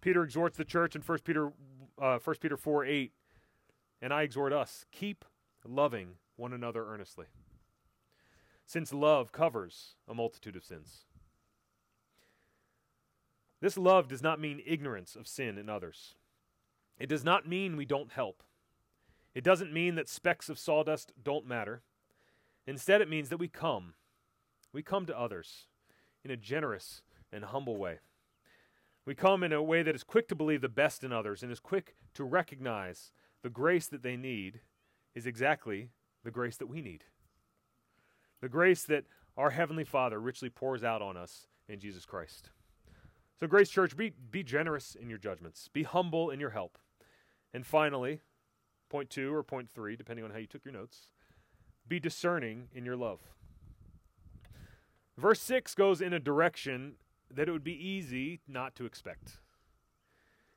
Peter 0.00 0.22
exhorts 0.22 0.56
the 0.56 0.64
church 0.64 0.96
in 0.96 1.02
1 1.02 1.18
Peter, 1.24 1.52
uh, 2.00 2.18
1 2.18 2.36
Peter 2.40 2.56
4 2.56 2.84
8 2.84 3.12
and 4.02 4.12
I 4.12 4.22
exhort 4.22 4.52
us 4.52 4.86
keep 4.90 5.24
loving 5.66 6.14
one 6.36 6.52
another 6.52 6.86
earnestly, 6.86 7.26
since 8.64 8.94
love 8.94 9.30
covers 9.30 9.96
a 10.08 10.14
multitude 10.14 10.56
of 10.56 10.64
sins. 10.64 11.04
This 13.60 13.76
love 13.76 14.08
does 14.08 14.22
not 14.22 14.40
mean 14.40 14.62
ignorance 14.64 15.16
of 15.16 15.28
sin 15.28 15.58
in 15.58 15.68
others. 15.68 16.14
It 16.98 17.08
does 17.08 17.24
not 17.24 17.48
mean 17.48 17.76
we 17.76 17.84
don't 17.84 18.12
help. 18.12 18.42
It 19.34 19.44
doesn't 19.44 19.72
mean 19.72 19.94
that 19.94 20.08
specks 20.08 20.48
of 20.48 20.58
sawdust 20.58 21.12
don't 21.22 21.46
matter. 21.46 21.82
Instead, 22.66 23.00
it 23.00 23.08
means 23.08 23.28
that 23.28 23.38
we 23.38 23.48
come. 23.48 23.94
We 24.72 24.82
come 24.82 25.06
to 25.06 25.18
others 25.18 25.66
in 26.24 26.30
a 26.30 26.36
generous 26.36 27.02
and 27.32 27.44
humble 27.44 27.76
way. 27.76 27.98
We 29.06 29.14
come 29.14 29.42
in 29.42 29.52
a 29.52 29.62
way 29.62 29.82
that 29.82 29.94
is 29.94 30.04
quick 30.04 30.28
to 30.28 30.34
believe 30.34 30.60
the 30.60 30.68
best 30.68 31.02
in 31.02 31.12
others 31.12 31.42
and 31.42 31.50
is 31.50 31.60
quick 31.60 31.96
to 32.14 32.24
recognize 32.24 33.12
the 33.42 33.50
grace 33.50 33.86
that 33.88 34.02
they 34.02 34.16
need 34.16 34.60
is 35.14 35.26
exactly 35.26 35.88
the 36.22 36.30
grace 36.30 36.56
that 36.58 36.68
we 36.68 36.82
need. 36.82 37.04
The 38.40 38.48
grace 38.48 38.84
that 38.84 39.04
our 39.36 39.50
Heavenly 39.50 39.84
Father 39.84 40.20
richly 40.20 40.50
pours 40.50 40.84
out 40.84 41.02
on 41.02 41.16
us 41.16 41.46
in 41.68 41.80
Jesus 41.80 42.04
Christ. 42.04 42.50
So, 43.40 43.46
Grace 43.46 43.70
Church, 43.70 43.96
be, 43.96 44.12
be 44.30 44.42
generous 44.42 44.94
in 44.94 45.08
your 45.08 45.18
judgments, 45.18 45.68
be 45.72 45.82
humble 45.82 46.28
in 46.28 46.40
your 46.40 46.50
help. 46.50 46.76
And 47.54 47.66
finally, 47.66 48.20
point 48.90 49.08
two 49.08 49.34
or 49.34 49.42
point 49.42 49.70
three, 49.70 49.96
depending 49.96 50.26
on 50.26 50.30
how 50.30 50.36
you 50.36 50.46
took 50.46 50.64
your 50.64 50.74
notes, 50.74 51.08
be 51.88 51.98
discerning 51.98 52.68
in 52.74 52.84
your 52.84 52.96
love. 52.96 53.20
Verse 55.16 55.40
6 55.40 55.74
goes 55.74 56.00
in 56.00 56.12
a 56.12 56.20
direction 56.20 56.94
that 57.30 57.48
it 57.48 57.52
would 57.52 57.64
be 57.64 57.72
easy 57.72 58.40
not 58.46 58.74
to 58.76 58.84
expect. 58.84 59.38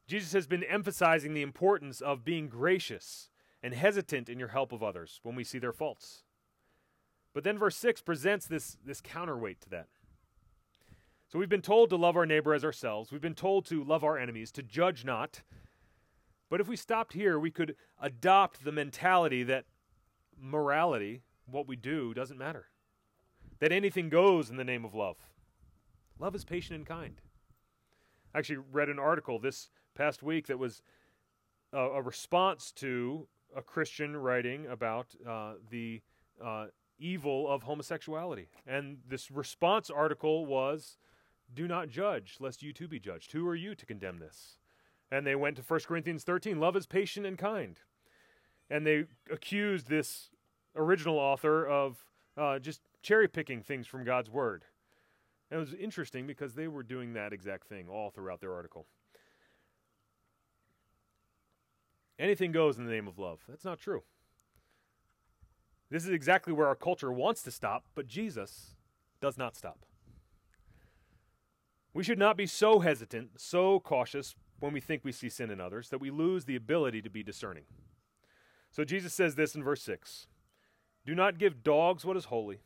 Jesus 0.08 0.34
has 0.34 0.48
been 0.48 0.64
emphasizing 0.64 1.34
the 1.34 1.42
importance 1.42 2.02
of 2.02 2.26
being 2.26 2.48
gracious 2.48 3.30
and 3.62 3.74
hesitant 3.74 4.30
in 4.30 4.40
your 4.40 4.50
help 4.50 4.72
of 4.72 4.84
others 4.84 5.20
when 5.24 5.36
we 5.36 5.44
see 5.44 5.60
their 5.60 5.72
faults. 5.72 6.24
But 7.34 7.44
then 7.44 7.58
verse 7.58 7.78
6 7.78 8.02
presents 8.02 8.46
this, 8.46 8.78
this 8.86 9.02
counterweight 9.02 9.62
to 9.62 9.70
that. 9.70 9.88
So 11.34 11.40
we've 11.40 11.50
been 11.50 11.64
told 11.64 11.90
to 11.90 11.96
love 11.96 12.16
our 12.16 12.28
neighbor 12.28 12.54
as 12.54 12.64
ourselves. 12.64 13.12
We've 13.12 13.20
been 13.20 13.34
told 13.34 13.66
to 13.66 13.84
love 13.84 14.04
our 14.04 14.20
enemies, 14.20 14.52
to 14.52 14.62
judge 14.62 15.04
not. 15.04 15.42
But 16.48 16.62
if 16.62 16.68
we 16.68 16.76
stopped 16.76 17.14
here, 17.14 17.40
we 17.40 17.50
could 17.50 17.76
adopt 18.00 18.64
the 18.64 18.72
mentality 18.72 19.42
that 19.42 19.66
morality, 20.40 21.24
what 21.50 21.68
we 21.68 21.76
do, 21.76 22.14
doesn't 22.14 22.38
matter. 22.38 22.68
That 23.58 23.72
anything 23.72 24.10
goes 24.10 24.52
in 24.52 24.58
the 24.58 24.64
name 24.64 24.86
of 24.86 24.94
love. 24.94 25.18
Love 26.20 26.36
is 26.36 26.46
patient 26.46 26.78
and 26.78 26.86
kind. 26.86 27.20
I 28.36 28.38
actually 28.38 28.60
read 28.72 28.90
an 28.90 29.00
article 29.00 29.40
this 29.40 29.72
past 29.96 30.22
week 30.22 30.46
that 30.46 30.60
was 30.60 30.84
a, 31.72 31.80
a 31.80 32.02
response 32.04 32.72
to 32.74 33.28
a 33.56 33.64
Christian 33.64 34.16
writing 34.16 34.68
about 34.68 35.08
uh, 35.28 35.54
the 35.72 36.00
uh, 36.40 36.68
evil 37.00 37.50
of 37.50 37.64
homosexuality. 37.64 38.50
And 38.68 39.00
this 39.10 39.32
response 39.32 39.90
article 39.90 40.46
was 40.46 41.00
Do 41.54 41.68
not 41.68 41.90
judge, 41.90 42.38
lest 42.40 42.64
you 42.64 42.74
too 42.74 42.88
be 42.88 43.00
judged. 43.00 43.32
Who 43.32 43.48
are 43.48 43.56
you 43.56 43.76
to 43.76 43.86
condemn 43.86 44.20
this? 44.20 44.58
And 45.12 45.28
they 45.28 45.36
went 45.36 45.58
to 45.58 45.62
1 45.62 45.82
Corinthians 45.82 46.24
13 46.24 46.60
Love 46.60 46.76
is 46.76 46.86
patient 46.86 47.26
and 47.26 47.38
kind. 47.38 47.80
And 48.70 48.88
they 48.88 49.06
accused 49.32 49.88
this 49.88 50.30
original 50.76 51.20
author 51.20 51.66
of 51.68 52.06
uh, 52.38 52.60
just 52.60 52.82
cherry 53.02 53.28
picking 53.28 53.62
things 53.62 53.86
from 53.86 54.04
God's 54.04 54.30
Word. 54.30 54.66
And 55.52 55.60
it 55.60 55.62
was 55.62 55.74
interesting 55.76 56.26
because 56.26 56.56
they 56.56 56.68
were 56.68 56.82
doing 56.82 57.14
that 57.14 57.34
exact 57.34 57.68
thing 57.68 57.88
all 57.88 58.10
throughout 58.10 58.42
their 58.42 58.54
article. 58.54 58.88
Anything 62.18 62.52
goes 62.52 62.78
in 62.78 62.86
the 62.86 62.92
name 62.92 63.08
of 63.08 63.20
love. 63.20 63.42
That's 63.48 63.66
not 63.66 63.80
true. 63.80 64.04
This 65.90 66.06
is 66.06 66.10
exactly 66.10 66.54
where 66.54 66.68
our 66.68 66.76
culture 66.76 67.12
wants 67.12 67.44
to 67.44 67.52
stop, 67.52 67.86
but 67.94 68.08
Jesus 68.08 68.76
does 69.22 69.38
not 69.38 69.56
stop. 69.56 69.86
We 71.94 72.04
should 72.04 72.18
not 72.18 72.38
be 72.38 72.48
so 72.48 72.80
hesitant, 72.80 73.40
so 73.40 73.80
cautious 73.80 74.36
when 74.60 74.74
we 74.74 74.80
think 74.80 75.04
we 75.04 75.12
see 75.12 75.30
sin 75.30 75.52
in 75.52 75.62
others 75.62 75.90
that 75.90 76.02
we 76.02 76.10
lose 76.10 76.46
the 76.46 76.56
ability 76.56 77.02
to 77.02 77.10
be 77.10 77.22
discerning. 77.22 77.64
So 78.72 78.84
Jesus 78.84 79.14
says 79.14 79.36
this 79.36 79.56
in 79.56 79.64
verse 79.64 79.84
6 79.84 80.28
Do 81.06 81.14
not 81.14 81.38
give 81.38 81.64
dogs 81.64 82.04
what 82.04 82.18
is 82.18 82.26
holy, 82.26 82.62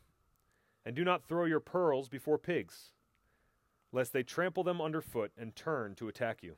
and 0.86 0.96
do 0.96 1.04
not 1.04 1.28
throw 1.28 1.44
your 1.44 1.60
pearls 1.60 2.08
before 2.08 2.38
pigs, 2.38 2.90
lest 3.92 4.12
they 4.12 4.22
trample 4.22 4.64
them 4.64 4.80
underfoot 4.80 5.32
and 5.36 5.54
turn 5.54 5.94
to 5.96 6.08
attack 6.08 6.42
you. 6.42 6.56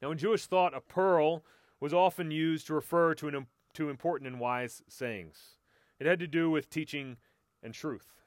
Now, 0.00 0.12
in 0.12 0.18
Jewish 0.18 0.46
thought, 0.46 0.76
a 0.76 0.80
pearl 0.80 1.44
was 1.80 1.92
often 1.92 2.30
used 2.30 2.68
to 2.68 2.74
refer 2.74 3.14
to, 3.14 3.28
an, 3.28 3.46
to 3.74 3.90
important 3.90 4.28
and 4.28 4.38
wise 4.38 4.82
sayings. 4.88 5.56
It 5.98 6.06
had 6.06 6.20
to 6.20 6.28
do 6.28 6.50
with 6.50 6.70
teaching 6.70 7.16
and 7.62 7.74
truth. 7.74 8.17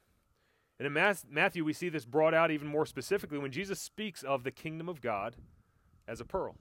And 0.81 0.97
in 0.97 1.15
Matthew, 1.29 1.63
we 1.63 1.73
see 1.73 1.89
this 1.89 2.05
brought 2.05 2.33
out 2.33 2.49
even 2.49 2.67
more 2.67 2.87
specifically 2.87 3.37
when 3.37 3.51
Jesus 3.51 3.79
speaks 3.79 4.23
of 4.23 4.43
the 4.43 4.49
kingdom 4.49 4.89
of 4.89 4.99
God 4.99 5.35
as 6.07 6.19
a 6.19 6.25
pearl, 6.25 6.55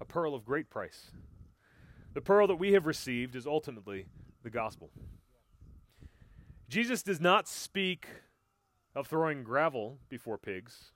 a 0.00 0.06
pearl 0.06 0.34
of 0.34 0.46
great 0.46 0.70
price. 0.70 1.10
The 2.14 2.22
pearl 2.22 2.46
that 2.46 2.54
we 2.54 2.72
have 2.72 2.86
received 2.86 3.36
is 3.36 3.46
ultimately 3.46 4.06
the 4.42 4.48
gospel. 4.48 4.88
Jesus 6.70 7.02
does 7.02 7.20
not 7.20 7.46
speak 7.46 8.06
of 8.94 9.06
throwing 9.06 9.42
gravel 9.42 9.98
before 10.08 10.38
pigs, 10.38 10.92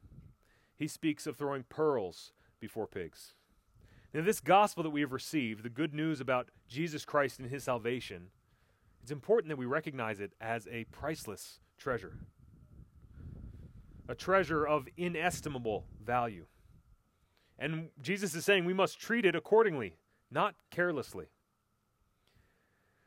he 0.74 0.88
speaks 0.88 1.26
of 1.26 1.36
throwing 1.36 1.64
pearls 1.64 2.32
before 2.60 2.86
pigs. 2.86 3.34
Now, 4.14 4.22
this 4.22 4.40
gospel 4.40 4.82
that 4.84 4.88
we 4.88 5.02
have 5.02 5.12
received, 5.12 5.62
the 5.62 5.68
good 5.68 5.92
news 5.92 6.22
about 6.22 6.48
Jesus 6.66 7.04
Christ 7.04 7.40
and 7.40 7.50
his 7.50 7.64
salvation, 7.64 8.28
it's 9.02 9.12
important 9.12 9.50
that 9.50 9.58
we 9.58 9.66
recognize 9.66 10.18
it 10.18 10.32
as 10.40 10.66
a 10.72 10.84
priceless 10.84 11.60
treasure, 11.78 12.18
a 14.08 14.14
treasure 14.14 14.66
of 14.66 14.88
inestimable 14.96 15.86
value. 16.04 16.46
And 17.58 17.88
Jesus 18.02 18.34
is 18.34 18.44
saying 18.44 18.64
we 18.64 18.74
must 18.74 19.00
treat 19.00 19.24
it 19.24 19.34
accordingly, 19.34 19.96
not 20.30 20.54
carelessly. 20.70 21.26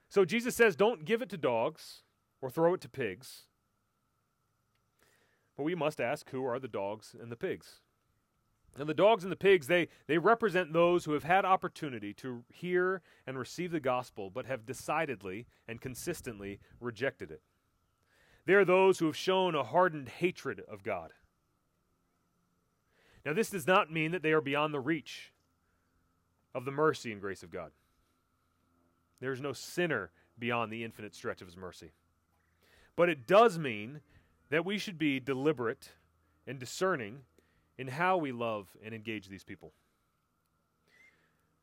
So 0.10 0.26
Jesus 0.26 0.56
says, 0.56 0.76
don't 0.76 1.06
give 1.06 1.22
it 1.22 1.30
to 1.30 1.38
dogs 1.38 2.02
or 2.42 2.50
throw 2.50 2.74
it 2.74 2.82
to 2.82 2.90
pigs. 2.90 3.44
But 5.56 5.64
we 5.64 5.76
must 5.76 6.02
ask 6.02 6.30
who 6.32 6.46
are 6.46 6.58
the 6.58 6.68
dogs 6.68 7.16
and 7.20 7.32
the 7.32 7.36
pigs? 7.36 7.82
And 8.78 8.88
the 8.88 8.94
dogs 8.94 9.24
and 9.24 9.32
the 9.32 9.36
pigs, 9.36 9.68
they, 9.68 9.90
they 10.08 10.18
represent 10.18 10.74
those 10.74 11.06
who 11.06 11.14
have 11.14 11.24
had 11.24 11.44
opportunity 11.44 12.14
to 12.16 12.44
hear 12.50 13.02
and 13.28 13.38
receive 13.38 13.72
the 13.72 13.80
gospel, 13.80 14.30
but 14.30 14.46
have 14.46 14.66
decidedly 14.66 15.48
and 15.68 15.82
consistently 15.82 16.60
rejected 16.80 17.30
it. 17.30 17.42
They 18.46 18.54
are 18.54 18.66
those 18.66 19.00
who 19.00 19.06
have 19.06 19.18
shown 19.18 19.56
a 19.56 19.64
hardened 19.64 20.10
hatred 20.10 20.62
of 20.68 20.84
God. 20.84 21.12
Now, 23.26 23.34
this 23.34 23.50
does 23.50 23.68
not 23.68 23.92
mean 23.92 24.12
that 24.12 24.24
they 24.24 24.32
are 24.32 24.42
beyond 24.42 24.74
the 24.74 24.80
reach 24.80 25.34
of 26.56 26.66
the 26.66 26.72
mercy 26.72 27.12
and 27.12 27.22
grace 27.22 27.44
of 27.44 27.52
God. 27.52 27.72
There 29.20 29.34
is 29.34 29.42
no 29.42 29.54
sinner 29.54 30.12
beyond 30.38 30.72
the 30.72 30.84
infinite 30.84 31.14
stretch 31.14 31.42
of 31.42 31.48
his 31.48 31.58
mercy. 31.58 31.92
But 32.96 33.10
it 33.10 33.28
does 33.28 33.60
mean 33.60 34.02
that 34.50 34.66
we 34.66 34.78
should 34.78 34.98
be 34.98 35.20
deliberate 35.20 35.90
and 36.48 36.60
discerning 36.60 37.20
in 37.78 37.88
how 37.88 38.18
we 38.18 38.32
love 38.32 38.68
and 38.84 38.96
engage 38.96 39.28
these 39.28 39.44
people. 39.44 39.74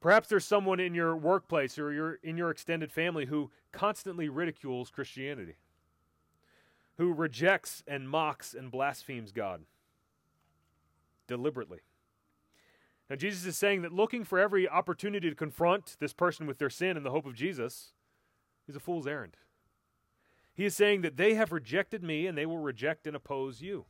Perhaps 0.00 0.28
there's 0.28 0.44
someone 0.44 0.78
in 0.78 0.94
your 0.94 1.16
workplace 1.16 1.78
or 1.78 1.92
your, 1.92 2.14
in 2.22 2.36
your 2.36 2.50
extended 2.50 2.92
family 2.92 3.26
who 3.26 3.50
constantly 3.72 4.28
ridicules 4.28 4.90
Christianity, 4.90 5.56
who 6.98 7.12
rejects 7.12 7.82
and 7.86 8.08
mocks 8.08 8.54
and 8.54 8.70
blasphemes 8.70 9.32
God 9.32 9.62
deliberately. 11.26 11.80
Now, 13.08 13.16
Jesus 13.16 13.46
is 13.46 13.56
saying 13.56 13.82
that 13.82 13.92
looking 13.92 14.24
for 14.24 14.38
every 14.38 14.68
opportunity 14.68 15.28
to 15.28 15.36
confront 15.36 15.96
this 16.00 16.12
person 16.12 16.46
with 16.46 16.58
their 16.58 16.70
sin 16.70 16.96
in 16.96 17.02
the 17.02 17.10
hope 17.10 17.26
of 17.26 17.34
Jesus 17.34 17.92
is 18.68 18.74
a 18.74 18.80
fool's 18.80 19.06
errand. 19.06 19.36
He 20.54 20.64
is 20.64 20.74
saying 20.74 21.02
that 21.02 21.16
they 21.16 21.34
have 21.34 21.52
rejected 21.52 22.02
me 22.02 22.26
and 22.26 22.36
they 22.36 22.46
will 22.46 22.58
reject 22.58 23.06
and 23.06 23.14
oppose 23.14 23.60
you. 23.60 23.84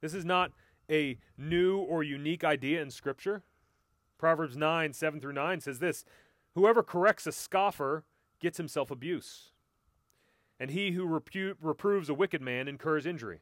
This 0.00 0.14
is 0.14 0.24
not 0.24 0.52
a 0.90 1.18
new 1.36 1.78
or 1.78 2.02
unique 2.02 2.44
idea 2.44 2.80
in 2.82 2.90
Scripture. 2.90 3.42
Proverbs 4.18 4.56
9, 4.56 4.92
7 4.92 5.20
through 5.20 5.32
9 5.32 5.60
says 5.60 5.78
this 5.78 6.04
Whoever 6.54 6.82
corrects 6.82 7.26
a 7.26 7.32
scoffer 7.32 8.04
gets 8.40 8.58
himself 8.58 8.90
abuse, 8.90 9.52
and 10.58 10.70
he 10.70 10.92
who 10.92 11.06
repu- 11.06 11.54
reproves 11.60 12.08
a 12.08 12.14
wicked 12.14 12.42
man 12.42 12.68
incurs 12.68 13.06
injury. 13.06 13.40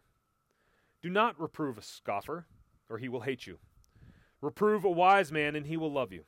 Do 1.03 1.11
not 1.11 1.41
reprove 1.41 1.79
a 1.79 1.83
scoffer, 1.83 2.47
or 2.89 2.99
he 2.99 3.09
will 3.09 3.21
hate 3.21 3.47
you. 3.47 3.59
Reprove 4.41 4.85
a 4.85 4.91
wise 4.91 5.33
man, 5.33 5.57
and 5.57 5.67
he 5.67 5.77
will 5.77 5.93
love 5.93 6.13
you. 6.13 6.25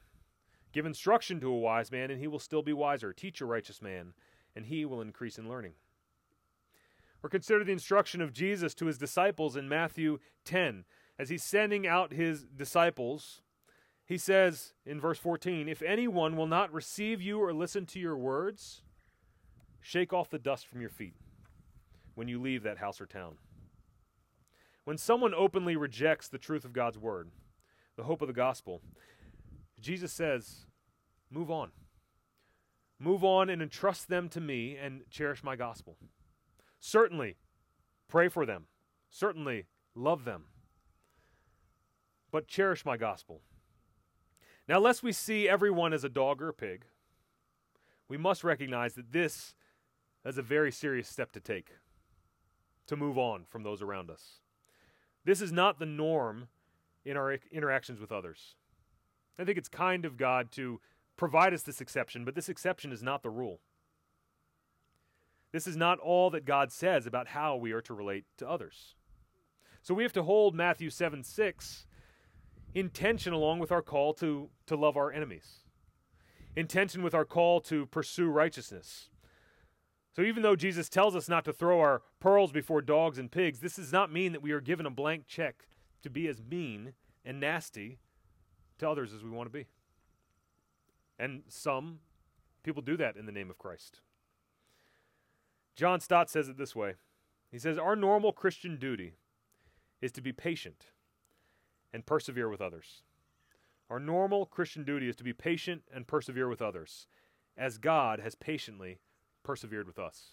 Give 0.72 0.87
instruction 0.87 1.40
to 1.40 1.51
a 1.51 1.59
wise 1.59 1.90
man, 1.90 2.11
and 2.11 2.20
he 2.20 2.27
will 2.27 2.38
still 2.38 2.62
be 2.62 2.72
wiser. 2.72 3.12
Teach 3.12 3.40
a 3.40 3.46
righteous 3.46 3.83
man, 3.83 4.14
and 4.55 4.66
he 4.66 4.85
will 4.85 5.01
increase 5.01 5.38
in 5.38 5.48
learning. 5.48 5.72
Or 7.22 7.29
consider 7.29 7.64
the 7.64 7.72
instruction 7.72 8.20
of 8.20 8.33
Jesus 8.33 8.74
to 8.74 8.87
his 8.87 8.98
disciples 8.98 9.57
in 9.57 9.68
Matthew 9.68 10.18
10. 10.44 10.85
As 11.18 11.31
he's 11.31 11.42
sending 11.42 11.87
out 11.87 12.12
his 12.12 12.44
disciples, 12.44 13.42
he 14.05 14.16
says 14.16 14.74
in 14.87 15.01
verse 15.01 15.18
14 15.18 15.68
If 15.68 15.83
anyone 15.83 16.37
will 16.37 16.46
not 16.46 16.72
receive 16.72 17.20
you 17.20 17.40
or 17.40 17.53
listen 17.53 17.87
to 17.87 17.98
your 17.98 18.16
words, 18.16 18.83
shake 19.81 20.12
off 20.12 20.31
the 20.31 20.38
dust 20.38 20.67
from 20.67 20.81
your 20.81 20.91
feet 20.91 21.14
when 22.14 22.29
you 22.29 22.41
leave 22.41 22.62
that 22.62 22.79
house 22.79 23.01
or 23.01 23.07
town. 23.07 23.37
When 24.85 24.99
someone 24.99 25.35
openly 25.35 25.77
rejects 25.77 26.29
the 26.29 26.38
truth 26.38 26.64
of 26.64 26.73
God's 26.73 26.99
word, 26.99 27.31
the 27.97 28.05
hope 28.05 28.23
of 28.23 28.29
the 28.29 28.35
gospel, 28.35 28.81
Jesus 29.81 30.12
says, 30.12 30.67
Move 31.31 31.51
on. 31.51 31.71
Move 32.99 33.23
on 33.23 33.49
and 33.51 33.62
entrust 33.62 34.09
them 34.09 34.29
to 34.31 34.41
me 34.41 34.77
and 34.77 35.03
cherish 35.11 35.45
my 35.45 35.57
gospel. 35.57 35.97
Certainly, 36.81 37.37
pray 38.09 38.29
for 38.29 38.47
them. 38.47 38.67
Certainly, 39.11 39.67
love 39.95 40.25
them. 40.25 40.45
But 42.31 42.49
cherish 42.49 42.85
my 42.85 42.97
gospel. 42.97 43.43
Now, 44.69 44.79
lest 44.79 45.03
we 45.03 45.12
see 45.12 45.49
everyone 45.49 45.93
as 45.93 46.05
a 46.05 46.09
dog 46.09 46.43
or 46.43 46.49
a 46.49 46.55
pig, 46.55 46.85
we 48.09 48.17
must 48.17 48.45
recognize 48.45 48.95
that 48.95 49.12
this 49.12 49.55
is 50.29 50.38
a 50.38 50.43
very 50.43 50.71
serious 50.71 51.09
step 51.09 51.33
to 51.33 51.41
take 51.41 51.71
to 52.87 52.97
move 52.97 53.19
on 53.19 53.45
from 53.49 53.62
those 53.62 53.83
around 53.83 54.11
us. 54.11 54.41
This 55.25 55.41
is 55.41 55.53
not 55.53 55.79
the 55.79 55.87
norm 55.87 56.49
in 57.05 57.17
our 57.17 57.38
interactions 57.53 58.01
with 58.01 58.12
others. 58.12 58.57
I 59.38 59.45
think 59.45 59.59
it's 59.59 59.69
kind 59.69 60.05
of 60.05 60.17
God 60.17 60.51
to 60.53 60.81
provide 61.17 61.55
us 61.55 61.62
this 61.62 61.81
exception, 61.81 62.25
but 62.25 62.35
this 62.35 62.49
exception 62.49 62.93
is 62.93 63.03
not 63.03 63.23
the 63.23 63.31
rule. 63.31 63.61
This 65.53 65.67
is 65.67 65.77
not 65.77 65.99
all 65.99 66.31
that 66.31 66.45
God 66.45 66.73
says 66.73 67.07
about 67.07 67.29
how 67.29 67.57
we 67.57 67.73
are 67.73 67.81
to 67.83 67.95
relate 67.95 68.25
to 68.38 68.49
others. 68.49 68.95
So 69.83 69.95
we 69.95 70.03
have 70.03 70.12
to 70.14 70.23
hold 70.23 70.55
Matthew 70.55 70.91
7 70.91 71.23
6 71.25 71.87
in 72.75 72.91
tension 72.91 73.33
along 73.33 73.59
with 73.59 73.73
our 73.73 73.81
call 73.81 74.12
to, 74.14 74.51
to 74.67 74.77
love 74.77 74.97
our 74.97 75.11
enemies, 75.11 75.61
in 76.55 76.67
tension 76.67 77.03
with 77.03 77.14
our 77.14 77.25
call 77.25 77.61
to 77.62 77.87
pursue 77.87 78.29
righteousness. 78.29 79.09
So 80.19 80.25
even 80.25 80.43
though 80.43 80.57
Jesus 80.57 80.89
tells 80.89 81.15
us 81.15 81.29
not 81.29 81.45
to 81.45 81.53
throw 81.53 81.79
our 81.79 82.03
pearls 82.19 82.51
before 82.51 82.83
dogs 82.83 83.19
and 83.19 83.31
pigs, 83.31 83.61
this 83.61 83.77
does 83.77 83.93
not 83.93 84.13
mean 84.13 84.33
that 84.33 84.43
we 84.43 84.51
are 84.51 84.61
given 84.61 84.85
a 84.85 84.91
blank 84.91 85.29
check 85.29 85.69
to 86.03 86.11
be 86.11 86.27
as 86.27 86.43
mean 86.43 86.95
and 87.25 87.39
nasty 87.39 88.01
to 88.81 88.91
others 88.91 89.13
as 89.13 89.23
we 89.23 89.31
want 89.31 89.47
to 89.47 89.57
be. 89.57 89.67
And 91.21 91.43
some 91.47 92.01
people 92.65 92.83
do 92.83 92.97
that 92.97 93.17
in 93.17 93.27
the 93.27 93.33
name 93.33 93.49
of 93.49 93.59
Christ. 93.59 94.01
John 95.77 96.01
Stott 96.01 96.29
says 96.29 96.49
it 96.49 96.59
this 96.59 96.75
way 96.75 96.95
He 97.53 97.59
says, 97.61 97.79
Our 97.79 97.95
normal 97.95 98.33
Christian 98.33 98.77
duty 98.77 99.15
is 100.01 100.11
to 100.11 100.21
be 100.21 100.33
patient 100.33 100.87
and 101.93 102.05
persevere 102.05 102.49
with 102.49 102.61
others. 102.61 103.03
Our 103.89 104.01
normal 104.01 104.47
Christian 104.47 104.83
duty 104.83 105.09
is 105.09 105.15
to 105.15 105.23
be 105.25 105.33
patient 105.33 105.83
and 105.95 106.09
persevere 106.09 106.49
with 106.49 106.61
others, 106.61 107.07
as 107.57 107.79
God 107.79 108.19
has 108.19 108.35
patiently 108.35 108.99
persevered 109.49 109.87
with 109.87 109.99
us. 109.99 110.33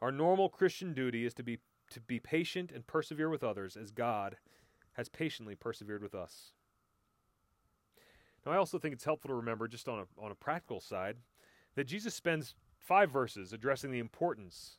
Our 0.00 0.10
normal 0.10 0.48
Christian 0.48 0.94
duty 0.94 1.26
is 1.26 1.34
to 1.34 1.42
be 1.42 1.58
to 1.90 2.00
be 2.00 2.18
patient 2.18 2.72
and 2.74 2.86
persevere 2.86 3.28
with 3.28 3.44
others 3.44 3.76
as 3.76 3.90
God 3.90 4.36
has 4.94 5.10
patiently 5.10 5.54
persevered 5.54 6.02
with 6.02 6.14
us. 6.14 6.52
Now, 8.46 8.52
I 8.52 8.56
also 8.56 8.78
think 8.78 8.94
it's 8.94 9.04
helpful 9.04 9.28
to 9.28 9.34
remember, 9.34 9.68
just 9.68 9.86
on 9.86 9.98
a, 9.98 10.24
on 10.24 10.30
a 10.30 10.34
practical 10.34 10.80
side, 10.80 11.16
that 11.74 11.84
Jesus 11.84 12.14
spends 12.14 12.54
five 12.78 13.10
verses 13.10 13.52
addressing 13.52 13.90
the 13.90 13.98
importance 13.98 14.78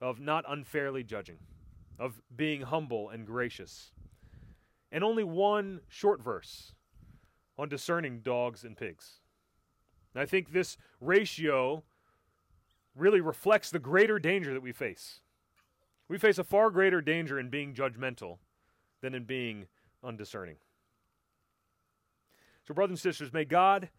of 0.00 0.18
not 0.18 0.44
unfairly 0.48 1.04
judging, 1.04 1.38
of 2.00 2.20
being 2.34 2.62
humble 2.62 3.10
and 3.10 3.26
gracious, 3.26 3.92
and 4.90 5.04
only 5.04 5.22
one 5.22 5.82
short 5.86 6.20
verse 6.20 6.72
on 7.56 7.68
discerning 7.68 8.20
dogs 8.20 8.64
and 8.64 8.76
pigs. 8.76 9.20
And 10.14 10.22
I 10.22 10.26
think 10.26 10.52
this 10.52 10.76
ratio 11.00 11.82
really 12.94 13.20
reflects 13.20 13.70
the 13.70 13.78
greater 13.78 14.18
danger 14.18 14.52
that 14.52 14.62
we 14.62 14.72
face. 14.72 15.20
We 16.08 16.18
face 16.18 16.38
a 16.38 16.44
far 16.44 16.70
greater 16.70 17.00
danger 17.00 17.38
in 17.38 17.50
being 17.50 17.74
judgmental 17.74 18.38
than 19.00 19.14
in 19.14 19.24
being 19.24 19.66
undiscerning. 20.02 20.56
So, 22.66 22.74
brothers 22.74 22.92
and 22.92 23.00
sisters, 23.00 23.32
may 23.32 23.44
God 23.44 23.90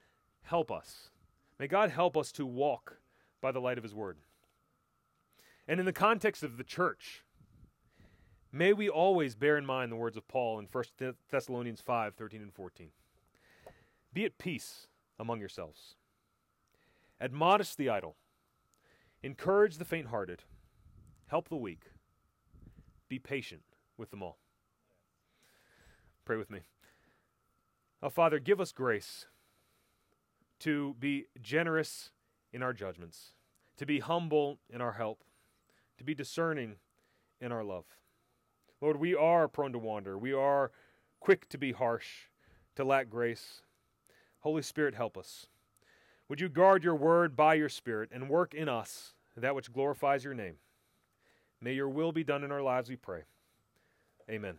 help 0.43 0.71
us. 0.71 1.09
May 1.59 1.67
God 1.67 1.91
help 1.91 2.17
us 2.17 2.31
to 2.33 2.45
walk 2.45 2.97
by 3.41 3.51
the 3.51 3.61
light 3.61 3.77
of 3.77 3.83
His 3.83 3.93
Word. 3.93 4.17
And 5.67 5.79
in 5.79 5.85
the 5.85 5.93
context 5.93 6.43
of 6.43 6.57
the 6.57 6.63
church, 6.63 7.23
may 8.51 8.73
we 8.73 8.87
always 8.87 9.35
bear 9.35 9.57
in 9.57 9.65
mind 9.65 9.91
the 9.91 9.95
words 9.95 10.17
of 10.17 10.27
Paul 10.27 10.59
in 10.59 10.67
1 10.71 10.83
Thessalonians 11.29 11.81
5 11.81 12.15
13 12.15 12.41
and 12.41 12.53
14. 12.53 12.89
Be 14.13 14.25
at 14.25 14.37
peace 14.37 14.87
among 15.19 15.39
yourselves, 15.39 15.95
admonish 17.19 17.75
the 17.75 17.89
idle, 17.89 18.15
encourage 19.23 19.77
the 19.77 19.85
faint 19.85 20.07
hearted, 20.07 20.43
help 21.27 21.49
the 21.49 21.55
weak, 21.55 21.91
be 23.09 23.19
patient 23.19 23.63
with 23.97 24.11
them 24.11 24.23
all. 24.23 24.37
Pray 26.25 26.37
with 26.37 26.49
me. 26.49 26.61
Oh, 28.01 28.09
Father, 28.09 28.39
give 28.39 28.59
us 28.59 28.71
grace 28.71 29.27
to 30.59 30.95
be 30.99 31.25
generous 31.41 32.11
in 32.51 32.63
our 32.63 32.73
judgments, 32.73 33.33
to 33.77 33.85
be 33.85 33.99
humble 33.99 34.59
in 34.69 34.81
our 34.81 34.93
help, 34.93 35.23
to 35.97 36.03
be 36.03 36.15
discerning 36.15 36.75
in 37.39 37.51
our 37.51 37.63
love. 37.63 37.85
Lord, 38.81 38.97
we 38.97 39.15
are 39.15 39.47
prone 39.47 39.71
to 39.71 39.79
wander. 39.79 40.17
We 40.17 40.33
are 40.33 40.71
quick 41.19 41.47
to 41.49 41.57
be 41.57 41.71
harsh, 41.71 42.27
to 42.75 42.83
lack 42.83 43.09
grace. 43.09 43.61
Holy 44.39 44.61
Spirit, 44.61 44.95
help 44.95 45.17
us. 45.17 45.47
Would 46.29 46.41
you 46.41 46.49
guard 46.49 46.83
your 46.83 46.95
word 46.95 47.35
by 47.35 47.53
your 47.55 47.69
Spirit 47.69 48.09
and 48.11 48.29
work 48.29 48.53
in 48.53 48.67
us 48.67 49.13
that 49.37 49.55
which 49.55 49.71
glorifies 49.71 50.23
your 50.23 50.33
name? 50.33 50.55
May 51.61 51.73
your 51.73 51.89
will 51.89 52.11
be 52.11 52.23
done 52.23 52.43
in 52.43 52.51
our 52.51 52.61
lives, 52.61 52.89
we 52.89 52.95
pray. 52.95 53.21
Amen. 54.29 54.57